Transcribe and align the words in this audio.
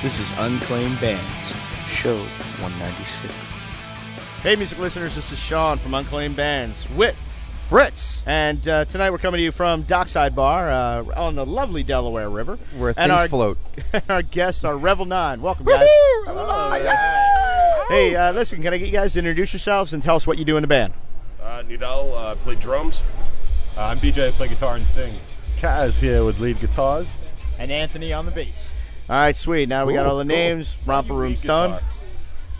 This 0.00 0.20
is 0.20 0.32
Unclaimed 0.38 1.00
Bands. 1.00 1.52
Show 1.88 2.18
196. 2.60 3.34
Hey, 4.42 4.54
music 4.54 4.78
listeners, 4.78 5.16
this 5.16 5.32
is 5.32 5.40
Sean 5.40 5.76
from 5.76 5.92
Unclaimed 5.92 6.36
Bands 6.36 6.88
with 6.90 7.16
Fritz. 7.68 8.22
And 8.24 8.66
uh, 8.68 8.84
tonight 8.84 9.10
we're 9.10 9.18
coming 9.18 9.38
to 9.38 9.42
you 9.42 9.50
from 9.50 9.82
Dockside 9.82 10.36
Bar 10.36 10.70
uh, 10.70 11.20
on 11.20 11.34
the 11.34 11.44
lovely 11.44 11.82
Delaware 11.82 12.30
River. 12.30 12.60
Where 12.76 12.90
and 12.90 13.10
things 13.10 13.10
our, 13.10 13.26
float. 13.26 13.58
our 14.08 14.22
guests 14.22 14.62
are 14.62 14.76
Rebel 14.76 15.04
9. 15.04 15.42
Welcome, 15.42 15.66
guys. 15.66 15.88
Hey, 17.88 18.14
uh, 18.14 18.32
listen, 18.32 18.62
can 18.62 18.72
I 18.72 18.78
get 18.78 18.86
you 18.86 18.92
guys 18.92 19.14
to 19.14 19.18
introduce 19.18 19.52
yourselves 19.52 19.94
and 19.94 20.00
tell 20.00 20.14
us 20.14 20.28
what 20.28 20.38
you 20.38 20.44
do 20.44 20.56
in 20.56 20.62
the 20.62 20.68
band? 20.68 20.92
Uh, 21.42 21.64
Nidal 21.64 22.14
uh, 22.14 22.34
played 22.36 22.60
drums. 22.60 23.02
Uh, 23.76 23.86
I'm 23.86 23.98
BJ. 23.98 24.28
I 24.28 24.30
play 24.30 24.46
guitar 24.46 24.76
and 24.76 24.86
sing. 24.86 25.16
Kaz 25.56 25.98
here 25.98 26.24
with 26.24 26.38
lead 26.38 26.60
guitars. 26.60 27.08
And 27.58 27.72
Anthony 27.72 28.12
on 28.12 28.26
the 28.26 28.30
bass. 28.30 28.74
All 29.08 29.16
right, 29.16 29.36
sweet. 29.36 29.68
Now 29.68 29.86
we 29.86 29.94
got 29.94 30.02
Cool, 30.02 30.12
all 30.12 30.18
the 30.18 30.24
cool. 30.24 30.28
names. 30.36 30.76
Romper 30.86 31.14
Room's 31.14 31.42
done. 31.42 31.70
guitar. 31.72 31.88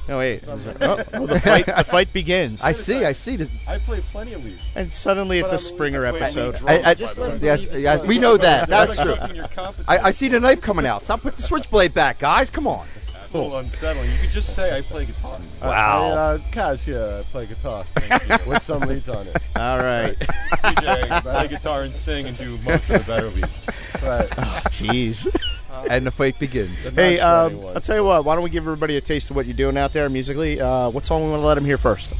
No, 0.08 0.16
wait. 0.16 0.42
Oh, 0.48 1.04
oh, 1.12 1.26
the, 1.26 1.38
fight, 1.38 1.66
the 1.66 1.84
fight 1.86 2.12
begins. 2.14 2.62
I 2.62 2.72
see, 2.72 3.04
I 3.04 3.12
see. 3.12 3.36
This. 3.36 3.48
I 3.66 3.78
play 3.78 4.00
plenty 4.10 4.32
of 4.32 4.42
leads. 4.42 4.62
and 4.74 4.90
suddenly 4.90 5.38
it's 5.38 5.50
But 5.50 5.60
a 5.60 5.64
I'm- 5.64 5.74
Springer 5.74 6.04
episode. 6.06 6.56
I, 6.66 6.90
I, 6.90 6.94
drums, 6.94 7.14
by 7.14 7.34
yes, 7.42 7.66
yes, 7.74 8.02
we 8.02 8.18
know 8.18 8.38
that. 8.38 8.70
That's 8.70 8.96
true. 8.96 9.16
something 9.16 9.36
you're 9.36 9.48
competent 9.48 9.86
I, 9.86 9.98
I 10.06 10.10
see 10.12 10.28
the 10.28 10.40
knife 10.40 10.62
coming 10.62 10.86
out. 10.86 11.02
Stop 11.04 11.20
putting 11.20 11.36
the 11.36 11.42
switchblade 11.42 11.92
back, 11.92 12.20
guys. 12.20 12.48
Come 12.48 12.66
on. 12.66 12.86
It's 13.24 13.34
a 13.34 13.36
little 13.36 13.58
unsettling. 13.58 14.10
You 14.10 14.16
could 14.16 14.30
just 14.30 14.54
say 14.54 14.74
I 14.74 14.80
play 14.80 15.04
guitar. 15.04 15.38
Wow. 15.60 16.12
uh, 16.12 16.38
Kaz 16.52 16.78
here. 16.84 17.18
I 17.20 17.30
play 17.30 17.44
guitar 17.44 17.84
with 18.46 18.62
some 18.62 18.80
leads 18.80 19.10
on 19.10 19.26
it. 19.26 19.36
All 19.56 19.78
right. 19.80 20.18
DJ, 20.62 21.20
play 21.20 21.48
guitar 21.48 21.82
and 21.82 21.94
sing 21.94 22.24
and 22.26 22.38
do 22.38 22.56
most 22.64 22.88
of 22.88 23.04
the 23.04 23.12
better 23.12 23.30
beats. 23.30 23.60
Right. 24.02 24.30
Jeez. 24.70 25.28
And 25.90 26.06
the 26.06 26.10
fight 26.10 26.38
begins. 26.38 26.82
The 26.84 26.90
Hey, 26.90 27.16
not 27.16 27.52
um. 27.52 27.66
I'll 27.74 27.80
tell 27.80 27.96
you 27.96 28.04
what. 28.04 28.24
Why 28.24 28.34
don't 28.34 28.44
we 28.44 28.50
give 28.50 28.64
everybody 28.64 28.96
a 28.96 29.00
taste 29.00 29.30
of 29.30 29.36
what 29.36 29.46
you're 29.46 29.56
doing 29.56 29.76
out 29.76 29.92
there 29.92 30.08
musically? 30.08 30.60
Uh, 30.60 30.88
what 30.90 31.04
song 31.04 31.24
we 31.24 31.30
want 31.30 31.42
to 31.42 31.46
let 31.46 31.54
them 31.54 31.64
hear 31.64 31.78
first? 31.78 32.12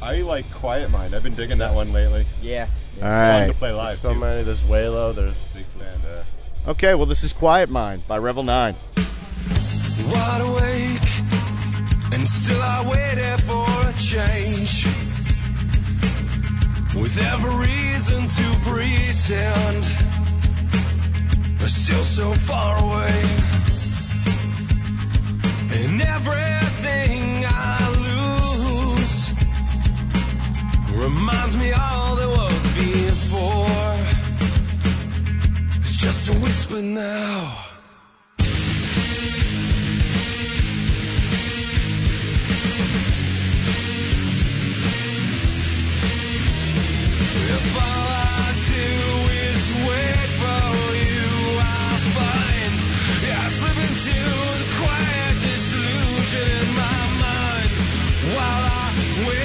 I 0.00 0.16
like 0.22 0.50
Quiet 0.52 0.90
Mind. 0.90 1.14
I've 1.14 1.22
been 1.22 1.34
digging 1.36 1.58
that 1.58 1.74
one 1.74 1.92
lately. 1.92 2.26
Yeah. 2.40 2.62
All 2.64 2.68
It's 2.94 3.00
fun 3.00 3.10
right. 3.10 3.46
to 3.46 3.52
play 3.54 3.72
live. 3.72 3.98
So 3.98 4.12
too. 4.14 4.18
many. 4.20 4.42
There's 4.42 4.62
Waylo. 4.62 5.14
There's 5.14 5.34
Big 5.54 5.64
fan. 5.66 5.86
and, 5.94 6.04
uh, 6.66 6.70
Okay, 6.70 6.94
well, 6.94 7.06
this 7.06 7.22
is 7.24 7.32
Quiet 7.32 7.70
Mind 7.70 8.06
by 8.08 8.18
Rebel 8.18 8.42
9. 8.42 8.74
wide 10.12 10.40
awake, 10.40 12.12
and 12.12 12.28
still 12.28 12.60
I 12.62 12.88
waited 12.88 13.42
for 13.44 13.64
a 13.88 13.92
change. 13.98 14.86
With 16.94 17.18
every 17.32 17.54
reason 17.66 18.26
to 18.28 18.56
pretend, 18.62 19.82
but 19.82 20.11
still 21.82 22.04
so 22.04 22.32
far 22.34 22.76
away. 22.84 23.22
And 25.80 26.00
everything 26.00 27.44
I 27.44 27.78
lose 28.06 29.32
reminds 30.94 31.56
me 31.56 31.72
all 31.72 32.14
there 32.14 32.28
was 32.28 32.62
before. 32.74 33.96
It's 35.80 35.96
just 35.96 36.30
a 36.30 36.34
whisper 36.38 36.80
now. 36.80 37.61
While 58.92 59.41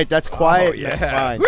right, 0.00 0.08
that's 0.08 0.28
quiet. 0.28 0.78
yeah. 0.78 1.36
Fine. 1.36 1.42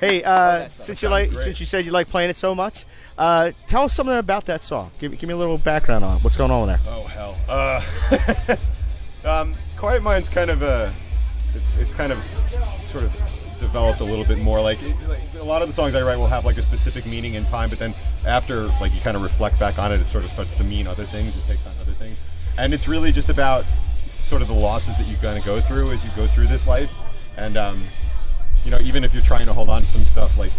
Hey, 0.00 0.22
uh, 0.22 0.68
since 0.68 1.02
you 1.02 1.08
like, 1.08 1.30
great. 1.30 1.44
since 1.44 1.60
you 1.60 1.66
said 1.66 1.84
you 1.84 1.90
like 1.90 2.08
playing 2.08 2.30
it 2.30 2.36
so 2.36 2.54
much, 2.54 2.84
uh, 3.16 3.52
tell 3.66 3.84
us 3.84 3.94
something 3.94 4.16
about 4.16 4.46
that 4.46 4.62
song. 4.62 4.90
Give, 4.98 5.10
me- 5.10 5.16
give 5.16 5.28
me 5.28 5.34
a 5.34 5.36
little 5.36 5.58
background 5.58 6.04
on 6.04 6.18
it. 6.18 6.24
What's 6.24 6.36
going 6.36 6.50
on 6.50 6.68
there? 6.68 6.80
Oh 6.86 7.02
hell. 7.04 7.36
Uh, 7.48 8.56
um, 9.28 9.54
Quiet 9.76 10.02
Mind's 10.02 10.28
kind 10.28 10.50
of 10.50 10.62
a, 10.62 10.94
it's 11.54 11.74
it's 11.76 11.94
kind 11.94 12.12
of 12.12 12.18
sort 12.84 13.04
of 13.04 13.12
developed 13.58 14.00
a 14.00 14.04
little 14.04 14.24
bit 14.24 14.38
more. 14.38 14.60
Like, 14.60 14.82
it, 14.82 14.96
like 15.08 15.20
a 15.38 15.44
lot 15.44 15.62
of 15.62 15.68
the 15.68 15.74
songs 15.74 15.94
I 15.94 16.02
write 16.02 16.18
will 16.18 16.26
have 16.26 16.44
like 16.44 16.58
a 16.58 16.62
specific 16.62 17.06
meaning 17.06 17.34
in 17.34 17.46
time, 17.46 17.70
but 17.70 17.78
then 17.78 17.94
after 18.24 18.66
like 18.80 18.92
you 18.94 19.00
kind 19.00 19.16
of 19.16 19.22
reflect 19.22 19.58
back 19.58 19.78
on 19.78 19.92
it, 19.92 20.00
it 20.00 20.08
sort 20.08 20.24
of 20.24 20.30
starts 20.30 20.54
to 20.56 20.64
mean 20.64 20.86
other 20.86 21.06
things. 21.06 21.36
It 21.36 21.44
takes 21.44 21.66
on 21.66 21.72
other 21.80 21.94
things, 21.94 22.18
and 22.58 22.74
it's 22.74 22.86
really 22.88 23.12
just 23.12 23.28
about 23.28 23.64
sort 24.10 24.42
of 24.42 24.48
the 24.48 24.54
losses 24.54 24.98
that 24.98 25.06
you 25.06 25.16
kind 25.16 25.38
of 25.38 25.44
go 25.44 25.60
through 25.60 25.92
as 25.92 26.04
you 26.04 26.10
go 26.16 26.26
through 26.26 26.48
this 26.48 26.66
life, 26.66 26.92
and 27.36 27.56
um, 27.56 27.86
you 28.64 28.70
know, 28.70 28.78
even 28.80 29.04
if 29.04 29.12
you're 29.14 29.22
trying 29.22 29.46
to 29.46 29.52
hold 29.52 29.68
on 29.68 29.82
to 29.82 29.88
some 29.88 30.04
stuff, 30.04 30.36
like 30.38 30.52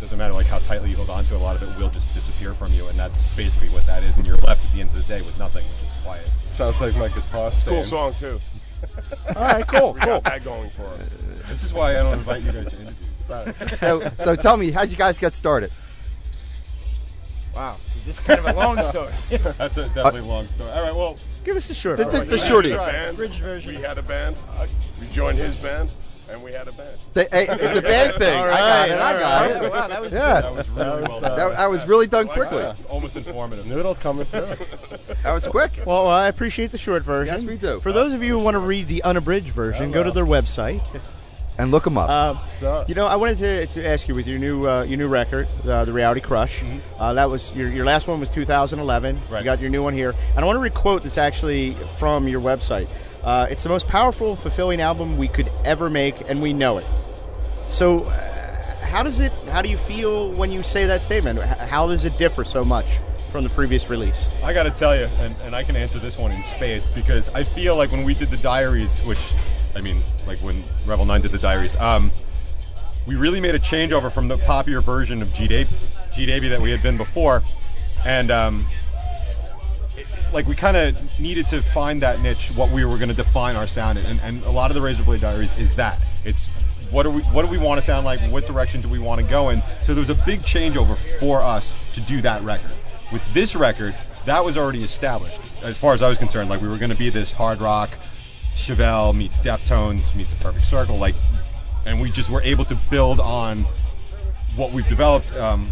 doesn't 0.00 0.18
matter 0.18 0.34
like 0.34 0.46
how 0.46 0.58
tightly 0.58 0.90
you 0.90 0.96
hold 0.96 1.10
on 1.10 1.24
to, 1.26 1.36
a 1.36 1.38
lot 1.38 1.56
of 1.56 1.62
it 1.62 1.78
will 1.78 1.90
just 1.90 2.12
disappear 2.14 2.52
from 2.54 2.72
you, 2.72 2.88
and 2.88 2.98
that's 2.98 3.24
basically 3.36 3.68
what 3.70 3.86
that 3.86 4.02
is. 4.02 4.16
And 4.16 4.26
you're 4.26 4.36
left 4.38 4.64
at 4.64 4.72
the 4.72 4.80
end 4.80 4.90
of 4.90 4.96
the 4.96 5.02
day 5.02 5.22
with 5.22 5.38
nothing, 5.38 5.64
which 5.74 5.88
is 5.88 5.94
quiet. 6.02 6.26
sounds 6.46 6.80
like 6.80 6.96
my 6.96 7.08
guitar 7.08 7.50
stand. 7.52 7.66
Cool 7.66 7.84
song 7.84 8.14
too. 8.14 8.40
All 9.36 9.42
right, 9.42 9.66
cool, 9.66 9.94
We 9.94 10.00
cool. 10.00 10.08
got 10.20 10.24
that 10.24 10.44
going 10.44 10.70
for 10.70 10.82
us. 10.82 11.00
This 11.48 11.62
is 11.62 11.72
why 11.72 11.92
I 11.92 12.02
don't 12.02 12.18
invite 12.18 12.42
you 12.42 12.52
guys 12.52 12.68
to 12.68 12.80
interviews. 12.80 13.78
So, 13.78 14.12
so 14.18 14.34
tell 14.34 14.58
me, 14.58 14.70
how'd 14.70 14.90
you 14.90 14.96
guys 14.96 15.18
get 15.18 15.34
started? 15.34 15.72
Wow. 17.54 17.78
This 18.04 18.16
is 18.16 18.20
kind 18.22 18.38
of 18.40 18.46
a 18.46 18.52
long 18.52 18.82
story. 18.90 19.12
That's 19.30 19.78
a 19.78 19.88
definitely 19.88 20.20
a 20.20 20.24
long 20.24 20.48
story. 20.48 20.70
All 20.70 20.82
right, 20.82 20.94
well, 20.94 21.16
Give 21.44 21.56
us 21.56 21.68
the 21.68 21.74
short. 21.74 21.98
The, 21.98 22.04
the, 22.04 22.24
the 22.24 22.38
shorty. 22.38 22.72
band. 22.72 23.16
Bridge 23.16 23.38
version. 23.38 23.74
We 23.74 23.80
had 23.80 23.98
a 23.98 24.02
band. 24.02 24.36
We 25.00 25.06
joined 25.08 25.38
his 25.38 25.56
band, 25.56 25.90
and 26.28 26.42
we 26.42 26.52
had 26.52 26.68
a 26.68 26.72
band. 26.72 26.98
The- 27.12 27.28
hey, 27.30 27.46
it's 27.48 27.76
a 27.78 27.82
bad 27.82 28.14
thing. 28.18 28.36
All 28.36 28.44
I 28.44 28.50
got 28.50 28.88
it. 28.88 28.98
I 29.00 29.12
got 29.20 29.42
all 29.56 29.64
it. 29.64 29.72
Wow, 29.72 29.88
that 29.88 30.00
was 30.00 30.12
Yeah, 30.12 30.40
that 30.40 30.54
was 30.54 30.68
really 30.68 31.02
well 31.02 31.20
that, 31.20 31.36
done. 31.36 31.52
that 31.52 31.70
was 31.70 31.86
really 31.86 32.06
done 32.06 32.28
quickly. 32.28 32.58
that. 32.58 32.76
Almost 32.88 33.16
informative. 33.16 33.66
Noodle 33.66 33.94
coming 33.94 34.24
through. 34.26 34.56
That 35.22 35.32
was 35.32 35.46
quick. 35.46 35.80
Well, 35.86 36.06
I 36.08 36.28
appreciate 36.28 36.70
the 36.70 36.78
short 36.78 37.02
version. 37.04 37.34
Yes, 37.34 37.44
we 37.44 37.56
do. 37.56 37.80
For 37.80 37.92
those 37.92 38.12
of 38.12 38.22
you 38.22 38.38
who 38.38 38.44
want 38.44 38.54
to 38.54 38.58
read 38.60 38.88
the 38.88 39.02
unabridged 39.02 39.50
version, 39.50 39.90
go 39.92 40.02
to 40.02 40.10
their 40.10 40.26
website. 40.26 40.82
And 41.56 41.70
look 41.70 41.84
them 41.84 41.96
up. 41.96 42.10
Um, 42.10 42.38
So- 42.48 42.84
you 42.88 42.96
know, 42.96 43.06
I 43.06 43.14
wanted 43.14 43.38
to, 43.38 43.66
to 43.68 43.86
ask 43.86 44.08
you 44.08 44.14
with 44.16 44.26
your 44.26 44.40
new 44.40 44.66
uh, 44.68 44.82
your 44.82 44.98
new 44.98 45.06
record, 45.06 45.46
uh, 45.64 45.84
the 45.84 45.92
Reality 45.92 46.20
Crush. 46.20 46.64
Uh, 46.98 47.12
that 47.12 47.30
was 47.30 47.52
your 47.52 47.68
your 47.68 47.84
last 47.84 48.08
one 48.08 48.18
was 48.18 48.28
2011. 48.28 49.20
You 49.30 49.44
got 49.44 49.60
your 49.60 49.70
new 49.70 49.80
one 49.80 49.94
here, 49.94 50.16
and 50.34 50.40
I 50.40 50.44
want 50.46 50.56
to 50.56 50.60
read 50.60 50.72
a 50.72 50.74
quote 50.74 51.04
that's 51.04 51.16
actually 51.16 51.74
from 51.96 52.26
your 52.26 52.40
website. 52.40 52.88
Uh, 53.24 53.46
it's 53.48 53.62
the 53.62 53.70
most 53.70 53.88
powerful, 53.88 54.36
fulfilling 54.36 54.82
album 54.82 55.16
we 55.16 55.28
could 55.28 55.50
ever 55.64 55.88
make, 55.88 56.28
and 56.28 56.42
we 56.42 56.52
know 56.52 56.76
it. 56.76 56.86
So, 57.70 58.00
uh, 58.00 58.76
how 58.84 59.02
does 59.02 59.18
it? 59.18 59.32
How 59.48 59.62
do 59.62 59.70
you 59.70 59.78
feel 59.78 60.30
when 60.30 60.52
you 60.52 60.62
say 60.62 60.84
that 60.86 61.00
statement? 61.00 61.40
How 61.40 61.88
does 61.88 62.04
it 62.04 62.18
differ 62.18 62.44
so 62.44 62.66
much 62.66 62.86
from 63.32 63.42
the 63.42 63.50
previous 63.50 63.88
release? 63.88 64.26
I 64.42 64.52
got 64.52 64.64
to 64.64 64.70
tell 64.70 64.94
you, 64.94 65.06
and, 65.20 65.34
and 65.42 65.56
I 65.56 65.62
can 65.64 65.74
answer 65.74 65.98
this 65.98 66.18
one 66.18 66.32
in 66.32 66.42
spades 66.42 66.90
because 66.90 67.30
I 67.30 67.44
feel 67.44 67.76
like 67.76 67.90
when 67.90 68.04
we 68.04 68.12
did 68.12 68.30
the 68.30 68.36
diaries, 68.36 69.00
which 69.00 69.32
I 69.74 69.80
mean, 69.80 70.02
like 70.26 70.40
when 70.40 70.62
Rebel 70.84 71.06
Nine 71.06 71.22
did 71.22 71.32
the 71.32 71.38
diaries, 71.38 71.76
um, 71.76 72.12
we 73.06 73.14
really 73.14 73.40
made 73.40 73.54
a 73.54 73.58
changeover 73.58 74.12
from 74.12 74.28
the 74.28 74.36
popular 74.36 74.82
version 74.82 75.22
of 75.22 75.32
G 75.32 75.48
Davy, 75.48 75.74
G 76.12 76.26
Davy 76.26 76.48
that 76.48 76.60
we 76.60 76.70
had 76.70 76.82
been 76.82 76.98
before, 76.98 77.42
and 78.04 78.30
um, 78.30 78.66
like 80.34 80.48
we 80.48 80.56
kind 80.56 80.76
of 80.76 80.96
needed 81.18 81.46
to 81.46 81.62
find 81.62 82.02
that 82.02 82.20
niche, 82.20 82.50
what 82.50 82.70
we 82.70 82.84
were 82.84 82.96
going 82.98 83.08
to 83.08 83.14
define 83.14 83.54
our 83.54 83.68
sound, 83.68 83.98
in. 83.98 84.04
and, 84.04 84.20
and 84.20 84.42
a 84.42 84.50
lot 84.50 84.70
of 84.70 84.74
the 84.74 84.80
Razorblade 84.80 85.20
Diaries 85.20 85.56
is 85.56 85.76
that 85.76 86.00
it's 86.24 86.48
what 86.90 87.04
do 87.04 87.10
we 87.10 87.22
what 87.22 87.42
do 87.42 87.48
we 87.48 87.56
want 87.56 87.80
to 87.80 87.86
sound 87.86 88.04
like, 88.04 88.20
what 88.32 88.44
direction 88.44 88.82
do 88.82 88.88
we 88.88 88.98
want 88.98 89.20
to 89.20 89.26
go 89.26 89.50
in. 89.50 89.62
So 89.84 89.94
there 89.94 90.00
was 90.00 90.10
a 90.10 90.14
big 90.14 90.42
changeover 90.42 90.96
for 91.20 91.40
us 91.40 91.76
to 91.92 92.00
do 92.00 92.20
that 92.22 92.42
record. 92.42 92.72
With 93.12 93.22
this 93.32 93.54
record, 93.54 93.96
that 94.26 94.44
was 94.44 94.56
already 94.56 94.82
established 94.82 95.40
as 95.62 95.78
far 95.78 95.94
as 95.94 96.02
I 96.02 96.08
was 96.08 96.18
concerned. 96.18 96.50
Like 96.50 96.60
we 96.60 96.68
were 96.68 96.78
going 96.78 96.90
to 96.90 96.96
be 96.96 97.10
this 97.10 97.30
hard 97.30 97.60
rock, 97.60 97.96
Chevelle 98.54 99.14
meets 99.14 99.38
Deftones 99.38 100.14
meets 100.16 100.32
a 100.32 100.36
Perfect 100.36 100.66
Circle, 100.66 100.98
like, 100.98 101.14
and 101.86 102.00
we 102.00 102.10
just 102.10 102.28
were 102.28 102.42
able 102.42 102.64
to 102.64 102.74
build 102.90 103.20
on 103.20 103.64
what 104.56 104.72
we've 104.72 104.88
developed 104.88 105.32
um, 105.36 105.68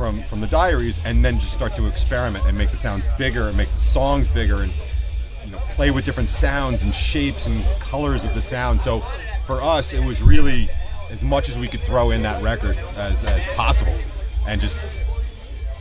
from 0.00 0.22
from 0.22 0.40
the 0.40 0.46
diaries, 0.46 0.98
and 1.04 1.22
then 1.22 1.38
just 1.38 1.52
start 1.52 1.76
to 1.76 1.86
experiment 1.86 2.46
and 2.46 2.56
make 2.56 2.70
the 2.70 2.76
sounds 2.76 3.06
bigger, 3.18 3.48
and 3.48 3.54
make 3.56 3.68
the 3.68 3.78
songs 3.78 4.28
bigger, 4.28 4.62
and 4.62 4.72
you 5.44 5.50
know 5.50 5.58
play 5.72 5.90
with 5.90 6.06
different 6.06 6.30
sounds 6.30 6.82
and 6.82 6.94
shapes 6.94 7.44
and 7.44 7.62
colors 7.80 8.24
of 8.24 8.32
the 8.32 8.40
sound. 8.40 8.80
So 8.80 9.00
for 9.44 9.60
us, 9.60 9.92
it 9.92 10.02
was 10.02 10.22
really 10.22 10.70
as 11.10 11.22
much 11.22 11.50
as 11.50 11.58
we 11.58 11.68
could 11.68 11.82
throw 11.82 12.12
in 12.12 12.22
that 12.22 12.42
record 12.42 12.78
as, 12.96 13.22
as 13.24 13.44
possible, 13.54 13.94
and 14.46 14.58
just 14.58 14.78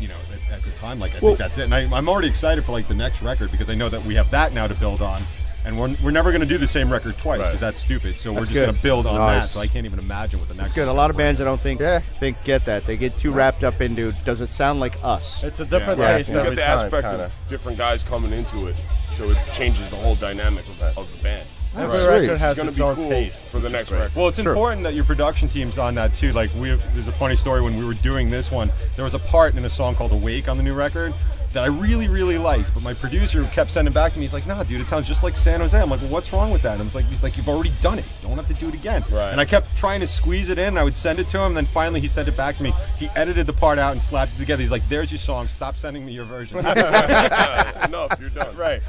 you 0.02 0.10
know 0.10 0.18
at, 0.34 0.58
at 0.58 0.64
the 0.66 0.72
time, 0.72 1.00
like 1.00 1.16
I 1.16 1.20
Well- 1.20 1.32
think 1.32 1.38
that's 1.40 1.58
it. 1.58 1.64
And 1.64 1.74
I, 1.74 1.90
I'm 1.98 2.10
already 2.10 2.28
excited 2.28 2.66
for 2.66 2.74
like 2.74 2.90
the 2.90 2.96
next 2.96 3.22
record 3.22 3.52
because 3.52 3.70
I 3.70 3.74
know 3.76 3.88
that 3.88 4.04
we 4.04 4.16
have 4.16 4.30
that 4.32 4.52
now 4.52 4.68
to 4.68 4.76
build 4.76 5.02
on. 5.02 5.22
And 5.66 5.78
we're, 5.80 5.96
we're 6.02 6.12
never 6.12 6.32
going 6.32 6.42
to 6.42 6.48
do 6.48 6.58
the 6.58 6.68
same 6.68 6.92
record 6.92 7.18
twice 7.18 7.40
because 7.46 7.60
that's 7.60 7.82
stupid. 7.82 8.18
So 8.18 8.32
we're 8.32 8.40
just 8.42 8.54
going 8.54 8.74
to 8.74 8.82
build 8.82 9.06
on 9.06 9.16
that. 9.16 9.48
So 9.48 9.60
I 9.60 9.68
can't 9.68 9.86
even 9.86 10.00
imagine 10.00 10.40
what 10.40 10.48
the 10.48 10.56
next. 10.56 10.70
That's 10.70 10.76
Good. 10.76 10.88
A 10.88 10.94
lot 10.94 11.10
of 11.10 11.18
bands 11.18 11.42
I 11.42 11.44
don't 11.44 11.60
think 11.60 11.82
Yeah. 11.82 12.00
think 12.20 12.42
get 12.44 12.66
that. 12.66 12.86
They 12.86 12.96
get 12.98 13.18
too 13.18 13.32
wrapped 13.32 13.64
up 13.64 13.82
into. 13.82 14.14
Does 14.26 14.42
it 14.42 14.48
sound 14.48 14.80
like 14.80 14.96
us? 15.04 15.44
It's 15.44 15.60
a 15.60 15.66
different 15.66 16.00
Yeah. 16.00 16.18
taste 16.18 16.30
You 16.30 16.36
got 16.36 16.46
every 16.46 16.56
the 16.56 16.62
time, 16.62 16.72
aspect 16.72 17.08
kinda. 17.10 17.26
of 17.26 17.34
different 17.50 17.78
guys 17.78 18.04
coming 18.04 18.32
into 18.32 18.68
it, 18.68 18.76
so 19.18 19.30
it 19.30 19.38
changes 19.54 19.90
the 19.90 19.96
whole 19.98 20.16
dynamic 20.16 20.66
of, 20.70 20.98
of 20.98 21.12
the 21.12 21.22
band. 21.24 21.48
Every 21.78 21.98
Sweet. 22.00 22.08
record 22.08 22.30
It's 22.32 22.42
has 22.42 22.58
going 22.58 22.66
to 22.66 22.70
its 22.70 22.78
be 22.78 22.84
own 22.84 22.96
cool 22.96 23.10
taste 23.10 23.46
for 23.46 23.60
the 23.60 23.70
next 23.70 23.90
great. 23.90 24.00
record. 24.00 24.16
Well, 24.16 24.28
it's 24.30 24.42
Sure. 24.42 24.54
important 24.54 24.84
that 24.86 24.96
your 24.96 25.04
production 25.04 25.50
team's 25.50 25.78
on 25.78 25.94
that 25.96 26.16
too. 26.16 26.32
Like 26.34 26.50
we, 26.56 26.70
there's 26.94 27.08
a 27.08 27.12
funny 27.12 27.36
story 27.36 27.62
when 27.62 27.78
we 27.78 27.86
were 27.86 27.94
doing 27.94 28.32
this 28.32 28.50
one. 28.50 28.72
There 28.96 29.04
was 29.04 29.14
a 29.14 29.20
part 29.20 29.56
in 29.56 29.64
a 29.66 29.70
song 29.70 29.94
called 29.94 30.12
"Awake" 30.12 30.48
on 30.50 30.58
the 30.58 30.64
new 30.64 30.74
record 30.74 31.14
that 31.54 31.64
I 31.64 31.68
really, 31.68 32.08
really 32.08 32.38
liked, 32.38 32.74
but 32.74 32.84
my 32.84 32.94
producer 32.94 33.44
kept 33.46 33.72
sending 33.72 33.94
back 33.94 34.14
to 34.14 34.20
me. 34.20 34.24
He's 34.26 34.34
like, 34.34 34.46
"Nah, 34.46 34.62
dude, 34.64 34.82
it 34.82 34.88
sounds 34.88 35.08
just 35.08 35.24
like 35.24 35.36
San 35.36 35.60
Jose." 35.62 35.80
I'm 35.80 35.90
like, 35.90 36.02
"Well, 36.02 36.12
what's 36.12 36.32
wrong 36.32 36.52
with 36.52 36.62
that?" 36.62 36.76
And 36.76 36.84
he's 36.84 36.96
like, 36.96 37.06
"He's 37.06 37.24
like, 37.24 37.38
you've 37.38 37.50
already 37.50 37.74
done 37.82 37.98
it. 37.98 38.06
You 38.22 38.28
don't 38.28 38.38
have 38.38 38.48
to 38.48 38.54
do 38.54 38.68
it 38.68 38.76
again." 38.76 39.04
Right. 39.10 39.32
And 39.32 39.42
I 39.42 39.46
kept 39.46 39.76
trying 39.76 40.00
to 40.02 40.08
squeeze 40.08 40.50
it 40.50 40.60
in. 40.60 40.78
I 40.78 40.84
would 40.84 40.96
send 40.96 41.18
it 41.20 41.28
to 41.30 41.40
him, 41.40 41.56
then 41.56 41.66
finally 41.66 42.02
he 42.02 42.08
sent 42.08 42.28
it 42.28 42.38
back 42.38 42.58
to 42.58 42.64
me. 42.64 42.74
He 42.98 43.10
edited 43.16 43.48
the 43.48 43.54
part 43.54 43.80
out 43.80 43.94
and 43.94 44.02
slapped 44.02 44.34
it 44.36 44.38
together. 44.38 44.62
He's 44.62 44.72
like, 44.72 44.88
"There's 44.90 45.12
your 45.12 45.20
song. 45.20 45.48
Stop 45.48 45.76
sending 45.76 46.06
me 46.06 46.12
your 46.12 46.26
version." 46.26 46.60
Enough, 46.60 48.20
you're 48.20 48.30
done. 48.30 48.56
right. 48.56 48.82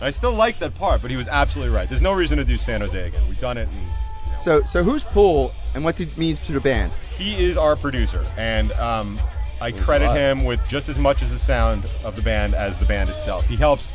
I 0.00 0.10
still 0.10 0.32
like 0.32 0.58
that 0.58 0.74
part, 0.74 1.00
but 1.02 1.10
he 1.10 1.16
was 1.16 1.28
absolutely 1.28 1.74
right. 1.74 1.88
There's 1.88 2.02
no 2.02 2.12
reason 2.12 2.38
to 2.38 2.44
do 2.44 2.58
San 2.58 2.80
Jose 2.82 3.06
again. 3.08 3.22
We've 3.28 3.38
done 3.40 3.56
it, 3.56 3.68
and 3.68 3.76
you 3.76 4.32
know. 4.32 4.38
so, 4.40 4.62
so 4.64 4.82
who's 4.82 5.04
Pool, 5.04 5.52
and 5.74 5.82
what's 5.84 5.98
he 5.98 6.08
means 6.16 6.44
to 6.46 6.52
the 6.52 6.60
band? 6.60 6.92
He 7.16 7.42
is 7.44 7.56
our 7.56 7.76
producer, 7.76 8.26
and 8.36 8.72
um, 8.72 9.18
I 9.60 9.72
credit 9.72 10.10
him 10.12 10.44
with 10.44 10.66
just 10.68 10.88
as 10.88 10.98
much 10.98 11.22
as 11.22 11.30
the 11.30 11.38
sound 11.38 11.84
of 12.04 12.16
the 12.16 12.22
band 12.22 12.54
as 12.54 12.78
the 12.78 12.84
band 12.86 13.10
itself. 13.10 13.44
He 13.46 13.56
helps, 13.56 13.90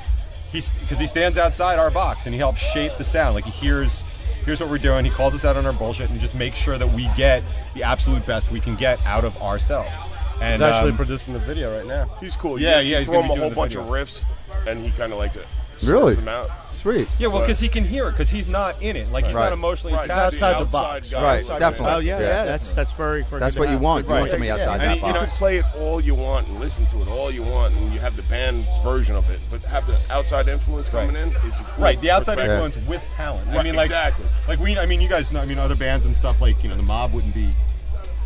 he's 0.51 0.71
because 0.73 0.99
he 0.99 1.07
stands 1.07 1.37
outside 1.37 1.79
our 1.79 1.89
box 1.91 2.25
and 2.25 2.33
he 2.33 2.39
helps 2.39 2.59
shape 2.61 2.93
the 2.97 3.03
sound. 3.03 3.35
Like 3.35 3.45
he 3.45 3.51
hears, 3.51 4.03
here's 4.45 4.61
what 4.61 4.69
we're 4.69 4.77
doing. 4.77 5.05
He 5.05 5.11
calls 5.11 5.33
us 5.33 5.43
out 5.43 5.57
on 5.57 5.65
our 5.65 5.73
bullshit 5.73 6.09
and 6.09 6.19
just 6.19 6.35
makes 6.35 6.57
sure 6.57 6.77
that 6.77 6.91
we 6.91 7.09
get 7.17 7.43
the 7.73 7.83
absolute 7.83 8.25
best 8.25 8.51
we 8.51 8.59
can 8.59 8.75
get 8.75 8.99
out 9.05 9.25
of 9.25 9.35
ourselves. 9.41 9.97
And 10.41 10.53
He's 10.53 10.61
actually 10.61 10.91
um, 10.91 10.97
producing 10.97 11.33
the 11.33 11.39
video 11.39 11.75
right 11.75 11.85
now. 11.87 12.05
He's 12.19 12.35
cool. 12.35 12.59
Yeah, 12.59 12.79
you, 12.79 12.89
yeah, 12.89 12.91
You 12.91 12.97
he's 12.99 13.07
throw 13.07 13.21
him 13.21 13.31
a 13.31 13.35
whole 13.35 13.49
bunch 13.49 13.73
video. 13.73 13.85
of 13.85 13.89
riffs, 13.89 14.21
and 14.67 14.83
he 14.83 14.91
kind 14.91 15.13
of 15.13 15.17
likes 15.19 15.35
it. 15.37 15.47
Really? 15.83 16.15
Them 16.15 16.27
out. 16.27 16.49
Sweet. 16.85 17.07
yeah, 17.17 17.25
well, 17.27 17.37
Right. 17.39 17.47
because 17.47 17.59
he 17.59 17.67
can 17.67 17.83
hear 17.83 18.07
it 18.07 18.11
because 18.11 18.29
he's 18.29 18.47
not 18.47 18.79
in 18.79 18.95
it. 18.95 19.11
Like 19.11 19.25
he's 19.25 19.33
Right. 19.33 19.45
not 19.45 19.53
emotionally 19.53 19.95
Right, 19.95 20.05
attached. 20.05 20.33
he's 20.33 20.43
outside 20.43 20.53
the 20.61 20.65
outside 20.67 20.71
box. 20.71 21.09
guy, 21.09 21.23
Right, 21.23 21.39
outside 21.39 21.59
definitely. 21.59 21.93
Oh 21.95 21.97
yeah, 21.97 22.19
Yeah, 22.19 22.25
yeah. 22.27 22.45
That's 22.45 22.75
that's 22.75 22.91
very. 22.91 23.23
very 23.23 23.39
That's 23.39 23.55
good 23.55 23.59
what 23.61 23.65
to 23.65 23.71
you 23.71 23.77
have. 23.77 23.81
want. 23.81 24.05
You 24.07 24.13
want 24.13 24.29
somebody 24.29 24.47
Yeah, 24.49 24.53
outside 24.53 24.73
and 24.73 24.81
that 24.83 24.89
he- 24.89 24.95
you 25.07 25.13
know, 25.13 25.19
box. 25.19 25.25
You 25.25 25.31
can 25.31 25.37
play 25.39 25.57
it 25.57 25.65
all 25.79 25.99
you 26.01 26.13
want 26.13 26.47
and 26.47 26.59
listen 26.59 26.85
to 26.85 27.01
it 27.01 27.07
all 27.07 27.31
you 27.31 27.41
want, 27.41 27.73
and 27.73 27.91
you 27.91 27.99
have 27.99 28.15
the 28.15 28.21
band's 28.21 28.67
version 28.83 29.15
of 29.15 29.27
it. 29.31 29.39
But 29.49 29.63
have 29.63 29.87
the 29.87 29.97
outside 30.11 30.47
influence 30.47 30.87
coming 30.87 31.15
in 31.15 31.29
is 31.29 31.55
cool 31.55 31.65
Right, 31.83 31.99
the 32.01 32.11
outside 32.11 32.35
perspective. 32.37 32.63
influence 32.65 32.87
with 32.87 33.03
talent. 33.17 33.49
I 33.49 33.55
Right, 33.55 33.65
mean, 33.65 33.75
like, 33.75 33.85
exactly. 33.87 34.25
like 34.47 34.59
we. 34.59 34.77
I 34.77 34.85
mean, 34.85 35.01
you 35.01 35.09
guys 35.09 35.31
know. 35.31 35.41
I 35.41 35.45
mean, 35.45 35.57
other 35.57 35.73
bands 35.75 36.05
and 36.05 36.15
stuff 36.15 36.39
like 36.39 36.61
you 36.63 36.69
know, 36.69 36.75
the 36.75 36.83
Mob 36.83 37.13
wouldn't 37.13 37.33
be 37.33 37.49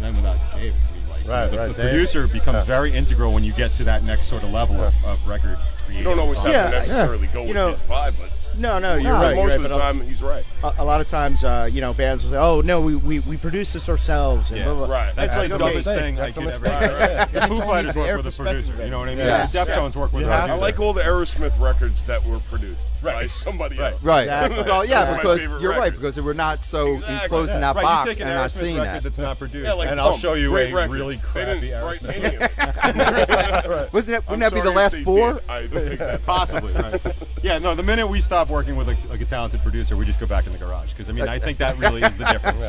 them 0.02 0.18
without 0.18 0.38
Dave. 0.54 0.74
I 0.74 0.94
mean, 0.94 1.10
like, 1.10 1.22
you 1.24 1.28
know, 1.30 1.34
Right, 1.34 1.52
the, 1.52 1.58
right, 1.58 1.68
the 1.76 1.82
Dave. 1.84 1.92
producer 1.92 2.28
becomes 2.28 2.58
Yeah. 2.58 2.64
very 2.66 2.94
integral 2.94 3.32
when 3.34 3.46
you 3.46 3.54
get 3.54 3.74
to 3.76 3.86
that 3.86 4.04
next 4.04 4.28
sort 4.28 4.44
of 4.44 4.50
level 4.52 4.82
of, 4.84 4.94
of 5.06 5.26
record 5.26 5.58
creating. 5.86 5.98
You 6.00 6.04
don't 6.04 6.20
always 6.20 6.42
have 6.44 6.52
Yeah, 6.52 6.64
to 6.66 6.70
necessarily 6.72 7.28
go 7.28 7.42
You 7.42 7.48
with 7.48 7.56
know- 7.56 7.70
his 7.72 7.80
vibe, 7.82 8.14
but 8.20 8.30
No, 8.58 8.78
no, 8.80 8.96
you're 8.96 9.12
but 9.14 9.22
right. 9.22 9.36
most 9.36 9.44
you're 9.56 9.56
of 9.56 9.62
right, 9.64 9.70
the 9.72 9.78
time 9.78 10.02
he's 10.02 10.22
right. 10.22 10.44
a, 10.64 10.74
a 10.80 10.84
lot 10.84 11.00
of 11.02 11.08
times, 11.08 11.44
uh, 11.44 11.70
you 11.72 11.80
know, 11.82 11.94
bands 11.94 12.24
will 12.26 12.32
say, 12.32 12.38
"Oh 12.38 12.62
no, 12.62 12.82
we, 12.82 12.96
we, 12.96 13.20
we 13.20 13.38
produce 13.38 13.72
this 13.74 13.88
ourselves." 13.88 14.52
And 14.52 14.60
Yeah, 14.60 14.66
blah, 14.66 14.86
blah. 14.88 14.96
right. 14.96 15.16
That's 15.16 15.36
It's 15.36 15.38
like 15.38 15.50
like 15.50 15.60
the 15.60 15.66
dumbest 15.66 15.86
thing 15.88 16.16
That's 16.16 16.38
I 16.38 16.42
a 16.42 16.44
could 16.44 16.52
mistake. 16.62 16.72
ever. 16.82 17.00
Yeah. 17.00 17.26
The 17.26 17.48
Foo 17.48 17.58
Fighters 17.60 17.96
work 17.96 18.18
with 18.24 18.28
a 18.40 18.44
producer. 18.44 18.84
You 18.84 18.90
know 18.90 19.00
what 19.00 19.10
I 19.10 19.16
mean? 19.16 19.26
Yeah. 19.26 19.46
The 19.46 19.58
Deftones 19.60 19.96
work 19.96 20.12
with 20.14 20.24
You 20.24 20.30
a 20.30 20.32
have 20.34 20.50
I 20.50 20.56
like 20.56 20.80
all 20.80 20.94
the 20.94 21.02
Aerosmith 21.02 21.58
records 21.60 22.04
that 22.06 22.26
were 22.26 22.40
produced 22.40 22.88
by 23.04 23.28
somebody 23.28 23.78
Right. 23.78 23.94
else. 23.94 24.04
Right. 24.04 24.22
Exactly. 24.24 24.64
Well, 24.64 24.86
yeah, 24.86 25.16
because 25.16 25.44
you're 25.62 25.72
right 25.76 25.92
because 25.94 26.20
we're 26.20 26.34
not 26.34 26.64
so 26.64 26.96
enclosed 26.96 27.54
in 27.54 27.62
that 27.62 27.76
box 27.76 28.08
you 28.08 28.14
take 28.14 28.22
an 28.22 28.28
and 28.28 28.36
not 28.36 28.52
seeing 28.52 28.76
that. 28.78 29.04
that's 29.04 29.18
not 29.18 29.40
produced, 29.40 29.70
and 29.70 30.00
I'll 30.02 30.18
show 30.18 30.34
you 30.34 30.56
a 30.58 30.88
really 30.88 31.18
crappy 31.18 31.70
Aerosmith. 31.70 32.16
any 32.16 32.36
of 32.36 32.42
it. 32.44 33.94
Wasn't 33.94 34.12
that, 34.12 34.30
wouldn't 34.30 34.42
that 34.42 34.54
be 34.54 34.62
the 34.62 34.72
last 34.72 34.98
four? 34.98 35.34
did. 35.36 35.50
I 35.50 35.68
don't 35.68 35.86
think 35.88 36.00
that. 36.00 36.26
Possibly, 36.26 36.74
right? 36.74 37.02
Yeah, 37.42 37.58
no. 37.60 37.76
The 37.76 37.84
minute 37.84 38.08
we 38.08 38.22
stop 38.22 38.50
working 38.50 38.76
with 38.76 38.90
a, 38.90 38.98
like 39.10 39.22
a 39.22 39.26
talented 39.26 39.62
producer, 39.62 39.96
we 39.96 40.06
just 40.06 40.20
go 40.20 40.26
back 40.26 40.46
in 40.48 40.54
the 40.54 40.60
garage 40.60 40.92
because 40.92 41.10
I 41.10 41.14
mean, 41.14 41.28
I 41.28 41.40
think 41.40 41.58
that 41.60 41.78
really 41.78 42.02
is 42.02 42.18
the 42.18 42.26
difference. 42.32 42.62